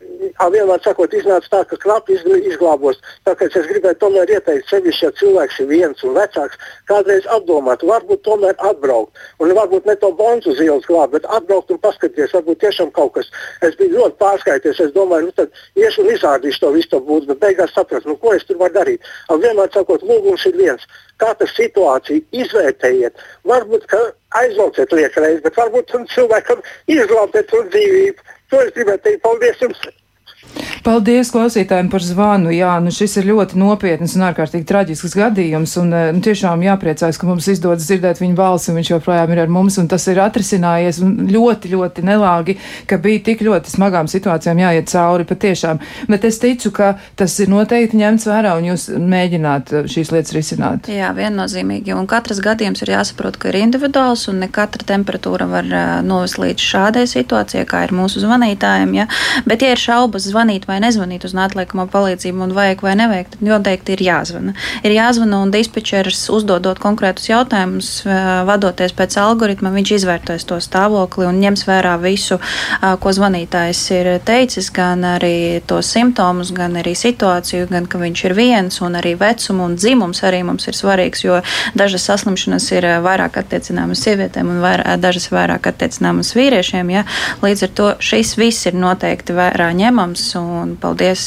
[0.00, 3.00] uh, vienmēr sakot, iznāca tā, ka knapi izglābos.
[3.26, 6.58] Tāpēc es gribētu tomēr ieteikt, sevišķi, ja cilvēks ir viens un vecāks,
[6.90, 9.18] kādreiz apdomāt, varbūt tomēr atbraukt.
[9.42, 13.14] Un varbūt ne to bonzu uz ielas glābt, bet atbraukt un paskatīties, varbūt tiešām kaut
[13.18, 13.30] kas.
[13.62, 17.32] Es biju ļoti pārskaities, es domāju, nu tad iešu un izrādīšu to visu to būtu,
[17.32, 19.12] bet beigās sapratu, nu ko es tur varu darīt.
[19.32, 20.88] Un vienmēr sakot, lūgums ir viens.
[21.18, 23.18] Katra situācija izvērtējiet.
[23.48, 23.88] Varbūt
[24.38, 28.34] aizlauciet liekreiz, bet varbūt cilvēkam izglābtiet dzīvību.
[28.52, 29.22] To es gribēju teikt.
[29.24, 29.80] Paldies jums!
[30.88, 32.48] Paldies klausītājiem par zvanu.
[32.48, 35.74] Jā, nu šis ir ļoti nopietns un ārkārtīgi traģisks gadījums.
[35.82, 39.42] Un eh, nu, tiešām jāpriecājas, ka mums izdodas dzirdēt viņa balsi, un viņš joprojām ir
[39.42, 39.76] ar mums.
[39.82, 42.54] Un tas ir atrisinājies ļoti, ļoti nelāgi,
[42.88, 45.82] ka bija tik ļoti smagām situācijām jāiet cauri patiešām.
[46.08, 50.32] Bet es ticu, ka tas ir noteikti ņemts vērā un jūs mēģināt eh, šīs lietas
[50.38, 50.88] risināt.
[50.88, 51.92] Jā, viennozīmīgi.
[51.98, 56.40] Un katrs gadījums ir jāsaprot, ka ir individuāls un ne katra temperatūra var uh, novest
[56.40, 58.98] līdz šādai situācijai, kā ir mūsu zvanītājiem.
[59.02, 59.08] Ja?
[59.44, 63.44] Bet, ja ir šaubas, zvanīt vai nezvanīt uz neatliekamo palīdzību un vajag vai nevajag, tad
[63.46, 64.54] noteikti ir jāzvana.
[64.86, 67.90] Ir jāzvana un dispečers uzdodot konkrētus jautājumus,
[68.48, 72.38] vadoties pēc algoritma, viņš izvērtēs to stāvokli un ņems vērā visu,
[73.02, 78.36] ko zvanītājs ir teicis, gan arī tos simptomus, gan arī situāciju, gan ka viņš ir
[78.38, 81.40] viens un arī vecumu un dzimums arī mums ir svarīgs, jo
[81.78, 86.92] dažas saslimšanas ir vairāk attiecināmas sievietēm un vairāk, dažas vairāk attiecināmas vīriešiem.
[86.94, 87.04] Ja?
[87.44, 91.24] Līdz ar to šis viss ir noteikti vērā ņemams un paldies,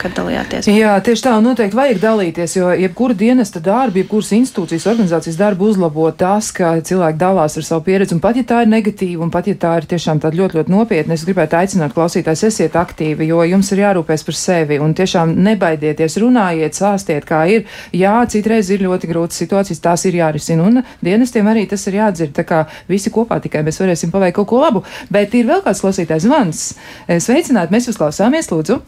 [0.00, 0.68] ka dalījāties.
[0.72, 6.06] Jā, tieši tā, noteikti vajag dalīties, jo jebkura dienesta darba, jebkuras institūcijas, organizācijas darbu uzlabo
[6.16, 9.50] tas, ka cilvēki dalās ar savu pieredzi, un pat ja tā ir negatīva, un pat
[9.50, 13.42] ja tā ir tiešām tāda ļoti, ļoti nopietna, es gribētu aicināt klausītājs, esiet aktīvi, jo
[13.48, 17.66] jums ir jārūpēs par sevi, un tiešām nebaidieties, runājiet, sāstiet, kā ir.
[17.96, 22.34] Jā, citreiz ir ļoti grūtas situācijas, tās ir jārisina, un dienestiem arī tas ir jādzird,
[22.36, 24.84] tā kā visi kopā tikai mēs varēsim paveikt kaut ko labu.
[25.12, 26.62] Bet ir vēl kāds klausītājs zvans.
[27.08, 28.80] Sveicināt, mēs jūs klausāmies, lūdzu.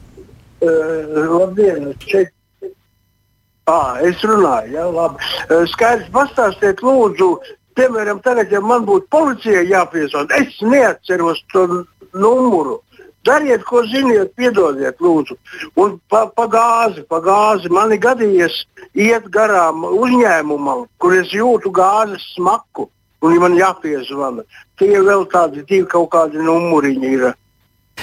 [0.62, 2.30] Uh, labdien, šeit.
[3.70, 5.26] À, es runāju, jā, labi.
[5.48, 7.28] Uh, skaidrs, pastāstiet, lūdzu,
[7.78, 11.66] piemēram, tagad, ja man būtu policija jāpiesauc, es neatceros to
[12.12, 12.80] numuru.
[13.22, 15.36] Dariet, ko ziniet, piedodiet, lūdzu.
[15.78, 18.56] Un pa, pa gāzi, pa gāzi man ir gadījies
[18.98, 22.88] iet garām uzņēmumam, kur es jūtu gāzes smaku,
[23.22, 24.42] un man jāpiezvana.
[24.78, 27.30] Tie vēl tādi divi kaut kādi numuriņi ir.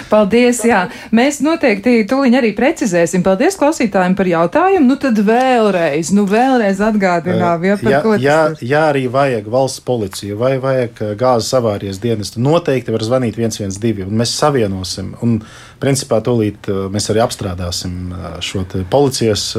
[0.09, 0.83] Paldies, jā.
[1.15, 3.23] Mēs noteikti tūliņ arī precizēsim.
[3.25, 4.85] Paldies klausītājiem par jautājumu.
[4.85, 9.83] Nu tad vēlreiz, nu vēlreiz atgādinām, ja par ja, ko ja, ja arī vajag valsts
[9.85, 15.13] policiju vai vajag gāzes avārijas dienestu, noteikti var zvanīt 112 un mēs savienosim.
[15.25, 15.39] Un,
[15.81, 18.13] principā, tūlīt mēs arī apstrādāsim
[18.45, 19.51] šo policijas,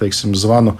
[0.00, 0.76] teiksim, zvanu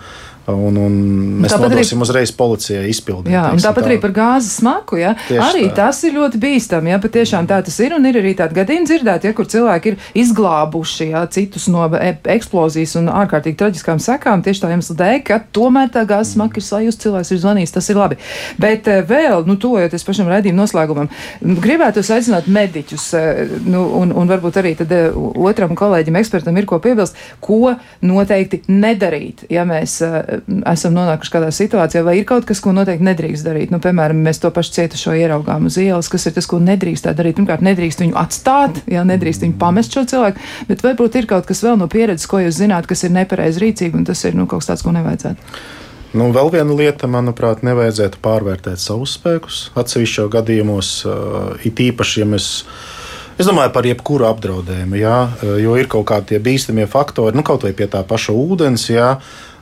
[0.49, 0.94] Un, un
[1.42, 3.32] mēs tāpat nodosim arī, uzreiz policijai izpildīt.
[3.34, 3.90] Jā, un tāpat tā.
[3.90, 4.96] arī par gāzes smaku.
[5.03, 5.11] Ja?
[5.44, 5.74] Arī tā.
[5.82, 6.92] tas ir ļoti bīstami.
[6.94, 7.01] Ja?
[7.03, 7.92] Patiešām tā tas ir.
[7.99, 12.14] Un ir arī tādi gadījumi dzirdēti, ja, kur cilvēki ir izglābuši ja, citus no e,
[12.36, 16.66] eksplozijas un ārkārtīgi traģiskām sekām tieši tā iemesla dēļ, ka tomēr tā gāzes smaka ir
[16.68, 17.74] sajūta, cilvēks ir zvanījis.
[17.76, 18.20] Tas ir labi.
[18.61, 21.12] Bet e, vēl, nu, tojoties pašam redzījuma noslēgumam,
[21.61, 23.24] gribētu aicināt mediķus, e,
[23.68, 29.44] nu, un, un varbūt arī tad otram kolēģim, ekspertam ir ko piebilst, ko noteikti nedarīt,
[29.53, 29.99] ja mēs
[30.70, 33.72] esam nonākuši kādā situācijā, vai ir kaut kas, ko noteikti nedrīkst darīt.
[33.74, 37.39] Nu, piemēram, mēs to pašu cietušo ieraugām uz ielas, kas ir tas, ko nedrīkst darīt.
[37.39, 41.64] Pirmkārt, nedrīkst viņu atstāt, jā, nedrīkst viņu pamest šo cilvēku, bet varbūt ir kaut kas
[41.66, 44.64] vēl no pieredzes, ko jūs zināt, kas ir nepareizi rīcīgi, un tas ir nu, kaut
[44.64, 45.59] kas tāds, ko nevajadzētu.
[46.16, 49.66] Nu, vēl viena lieta, manuprāt, nevajadzētu pārvērtēt savus spēkus.
[49.76, 50.93] Atsevišķos gadījumos,
[51.68, 52.49] it īpaši, ja mēs
[53.39, 55.18] Es domāju par jebkuru apdraudējumu, jā,
[55.62, 59.12] jo ir kaut kādi bīstamie faktori, nu, kaut vai pie tā paša ūdens, jā,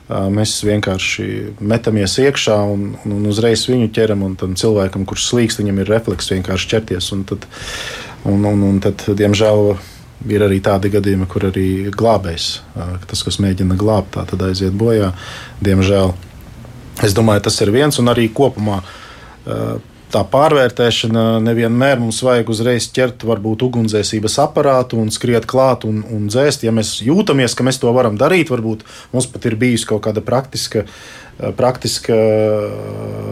[0.07, 1.25] Mēs vienkārši
[1.59, 4.23] metamies iekšā un, un, un uzreiz viņu ķeram.
[4.39, 7.09] Tam cilvēkam, kurš slīkst, viņam ir refleks vienkārši ķerties.
[7.15, 7.43] Un tad,
[8.23, 9.73] un, un, un tad, diemžēl,
[10.31, 12.47] ir arī tādi gadījumi, kur arī glābējs,
[13.09, 15.11] tas, kas mēģina glābt, tā tad aiziet bojā.
[15.63, 16.15] Diemžēl.
[17.05, 18.79] Es domāju, tas ir viens un arī kopumā
[20.11, 26.27] tā pārvērtēšana nevienmēr mums vajag uzreiz ķert varbūt ugunsdzēsības aparātu un skriet klāt un, un
[26.31, 26.63] dzēst.
[26.67, 30.23] Ja mēs jūtamies, ka mēs to varam darīt, varbūt mums pat ir bijusi kaut kāda
[30.25, 30.85] praktiska,
[31.59, 32.17] praktiska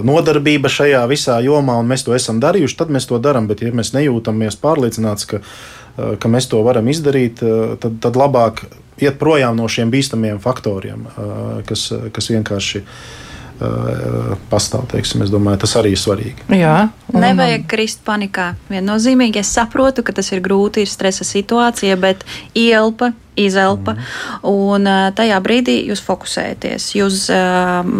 [0.05, 3.47] nodarbība šajā visā jomā, un mēs to esam darījuši, tad mēs to darām.
[3.51, 5.43] Bet, ja mēs nejūtamies pārliecināti, ka,
[6.19, 7.43] ka mēs to varam izdarīt,
[7.83, 8.65] tad, tad labāk
[9.01, 11.07] iet projām no šiem bīstamiem faktoriem,
[11.67, 13.23] kas, kas vienkārši ir
[14.51, 14.85] pastāv.
[14.91, 16.47] Teiksim, es domāju, tas arī ir svarīgi.
[16.59, 16.77] Jā,
[17.13, 17.19] un...
[17.23, 18.53] Nevajag krist panikā.
[18.71, 22.25] Viennozīmīgi es saprotu, ka tas ir grūti, ir stresa situācija, bet
[22.57, 23.95] ielpa izelpa.
[23.95, 24.01] Mm.
[24.49, 26.89] Un tajā brīdī jūs fokusēties.
[26.97, 27.25] Jūs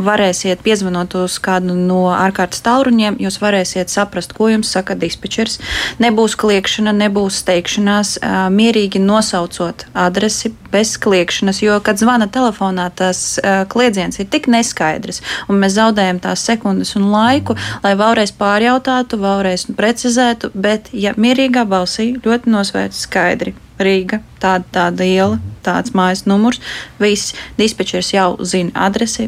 [0.05, 5.59] varēsiet piezvanot uz kādu no ārkārtas tālruņiem, jūs varēsiet saprast, ko jums saka dispečers.
[6.03, 8.17] Nebūs kliekšana, nebūs steigšanās,
[8.55, 13.37] mierīgi nosaucot adresi bez kliekšanas, jo, kad zvana telefonā, tas
[13.71, 19.67] kliedziens ir tik neskaidrs, un mēs zaudējam tās sekundes un laiku, lai vēlreiz pārjautātu, vēlreiz
[19.77, 26.61] precizētu, bet, ja mierīgā balsī ļoti nosvērts skaidri Rīga, tāda, tāda iela, tāds mājas numurs.
[27.01, 29.25] Viss dispečers jau zina adresi,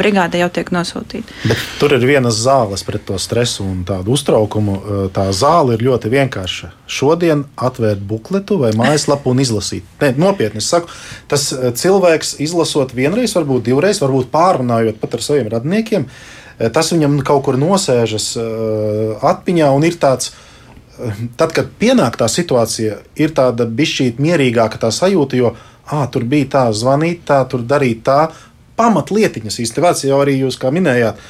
[0.00, 1.34] brigāde jau tiek nosūtīta.
[1.44, 4.78] Bet tur ir vienas zāles pret to stresu un tādu uztraukumu.
[5.12, 6.70] Tā zāle ir ļoti vienkārša.
[6.88, 9.84] Šodien atvērt bukletu vai mājaslapu un izlasīt.
[10.00, 10.88] Nē, nopietni saku,
[11.28, 16.08] tas cilvēks izlasot vienreiz, varbūt divreiz, varbūt pārunājot pat ar saviem radniekiem,
[16.72, 18.32] tas viņam kaut kur nosēžas
[19.20, 20.32] atmiņā un ir tāds
[21.36, 25.54] tad, kad pienāk tā situācija, ir tāda bišķīt mierīgāka tā sajūta, jo
[25.86, 28.26] à, tur bija tā zvanīt, tā tur darīt tā.
[28.76, 31.20] Pamatlietiņas īstenībā jau arī jūs kā minējāt,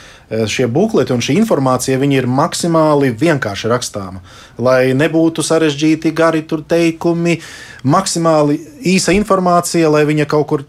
[0.49, 4.23] šie bukleti un šī informācija ir maksimāli vienkārši rakstāma.
[4.59, 7.41] Lai nebūtu sarežģīti gari teikumi,
[7.83, 8.61] maksimāli
[8.95, 10.65] īsa informācija, lai viņa kaut kur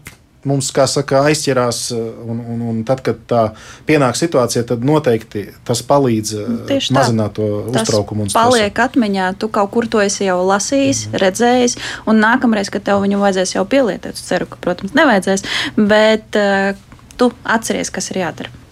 [0.48, 3.42] mums, kā saka, aizķerās, eh, un, un, un tad, kad tā
[3.88, 7.42] pienāk situācija, tad noteikti tas palīdz eh, Tieši mazināt tā.
[7.42, 8.28] to uztraukumu.
[8.30, 11.20] Tas paliek atmiņā, tu kaut kur to esi jau lasījis, mm.
[11.24, 11.78] redzējis,
[12.10, 16.74] un nākamreiz, kad tev viņu vajadzēs jau pielietot, ceru, ka, protams, nevajadzēs, bet uh,
[17.20, 18.63] tu atceries, kas ir jādara.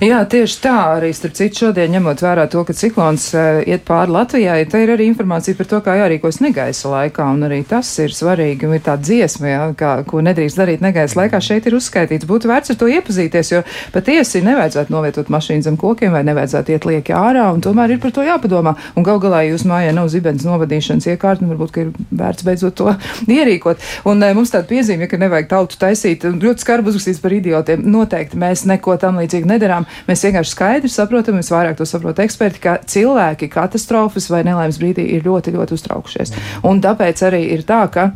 [0.00, 4.14] Jā, tieši tā arī starp citu šodien ņemot vērā to, ka ciklons uh, iet pāri
[4.14, 8.14] Latvijai, te ir arī informācija par to, kā jārīkojas negaisa laikā, un arī tas ir
[8.14, 12.28] svarīgi, un ir tā dziesma, jā, kā, ko nedrīkst darīt negaisa laikā, šeit ir uzskaitīts.
[12.28, 13.62] Būtu vērts ar to iepazīties, jo
[13.94, 18.14] patiesi nevajadzētu novietot mašīnu zem kokiem vai nevajadzētu iet lieki ārā, un tomēr ir par
[18.16, 18.76] to jāpadomā.
[18.96, 21.92] Un gal galā jūs mājā nav zibens novadīšanas iekārta, un varbūt, ka ir
[22.22, 22.94] vērts beidzot to
[23.38, 23.84] ierīkot.
[24.10, 27.84] Un uh, mums tāda piezīme, ka nevajag tautu taisīt, ļoti skarbi uzrakstīts par idiotiem.
[27.90, 29.86] Noteikti mēs neko tam līdzīgi nedarām nedarām.
[30.08, 35.06] Mēs vienkārši skaidri saprotam, mēs vairāk to saprotam eksperti, ka cilvēki katastrofas vai nelaimes brīdī
[35.16, 36.34] ir ļoti, ļoti uztraukšies.
[36.66, 38.10] Un tāpēc arī ir tā, ka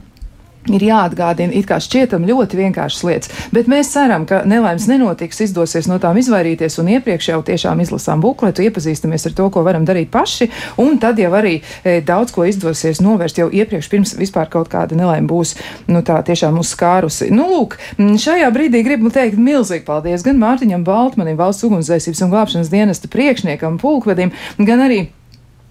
[0.73, 5.89] ir jāatgādina, it kā šķietam ļoti vienkāršas lietas, bet mēs ceram, ka nelaimes nenotiks, izdosies
[5.91, 10.11] no tām izvairīties un iepriekš jau tiešām izlasām bukletu, iepazīstamies ar to, ko varam darīt
[10.15, 10.49] paši,
[10.81, 14.97] un tad jau arī e, daudz ko izdosies novērst jau iepriekš, pirms vispār kaut kāda
[14.99, 15.57] nelaime būs,
[15.91, 17.31] nu tā tiešām uzskārusi.
[17.35, 22.73] Nu, lūk, šajā brīdī gribu teikt milzīgi paldies gan Mārtiņam Baltmanim, valsts ugunsdzēsības un glābšanas
[22.73, 25.05] dienesta priekšniekam, pulkvedim, gan arī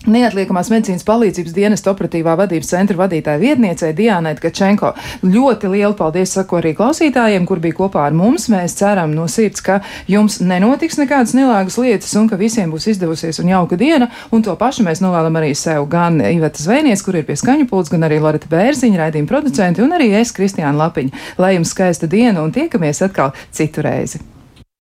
[0.04, 4.90] Neatliekamās medicīnas palīdzības dienesta operatīvā vadības centra vadītāja vietniecei Diānai Kačenko.
[5.24, 8.50] Ļoti lielu paldies saku arī klausītājiem, kur bija kopā ar mums.
[8.52, 9.80] Mēs ceram no sirds, ka
[10.12, 14.12] jums nenotiks nekādas nelāgas lietas un ka visiem būs izdevusies un jauka diena.
[14.36, 17.94] Un to pašu mēs novēlam arī sev gan Iveta Zvēnies, kur ir pie skaņu pults,
[17.94, 21.16] gan arī Loreta Bērziņa, raidījuma producenti un arī es, Kristiāna Lapiņa.
[21.40, 24.20] Lai jums skaista diena un tiekamies atkal citu reizi!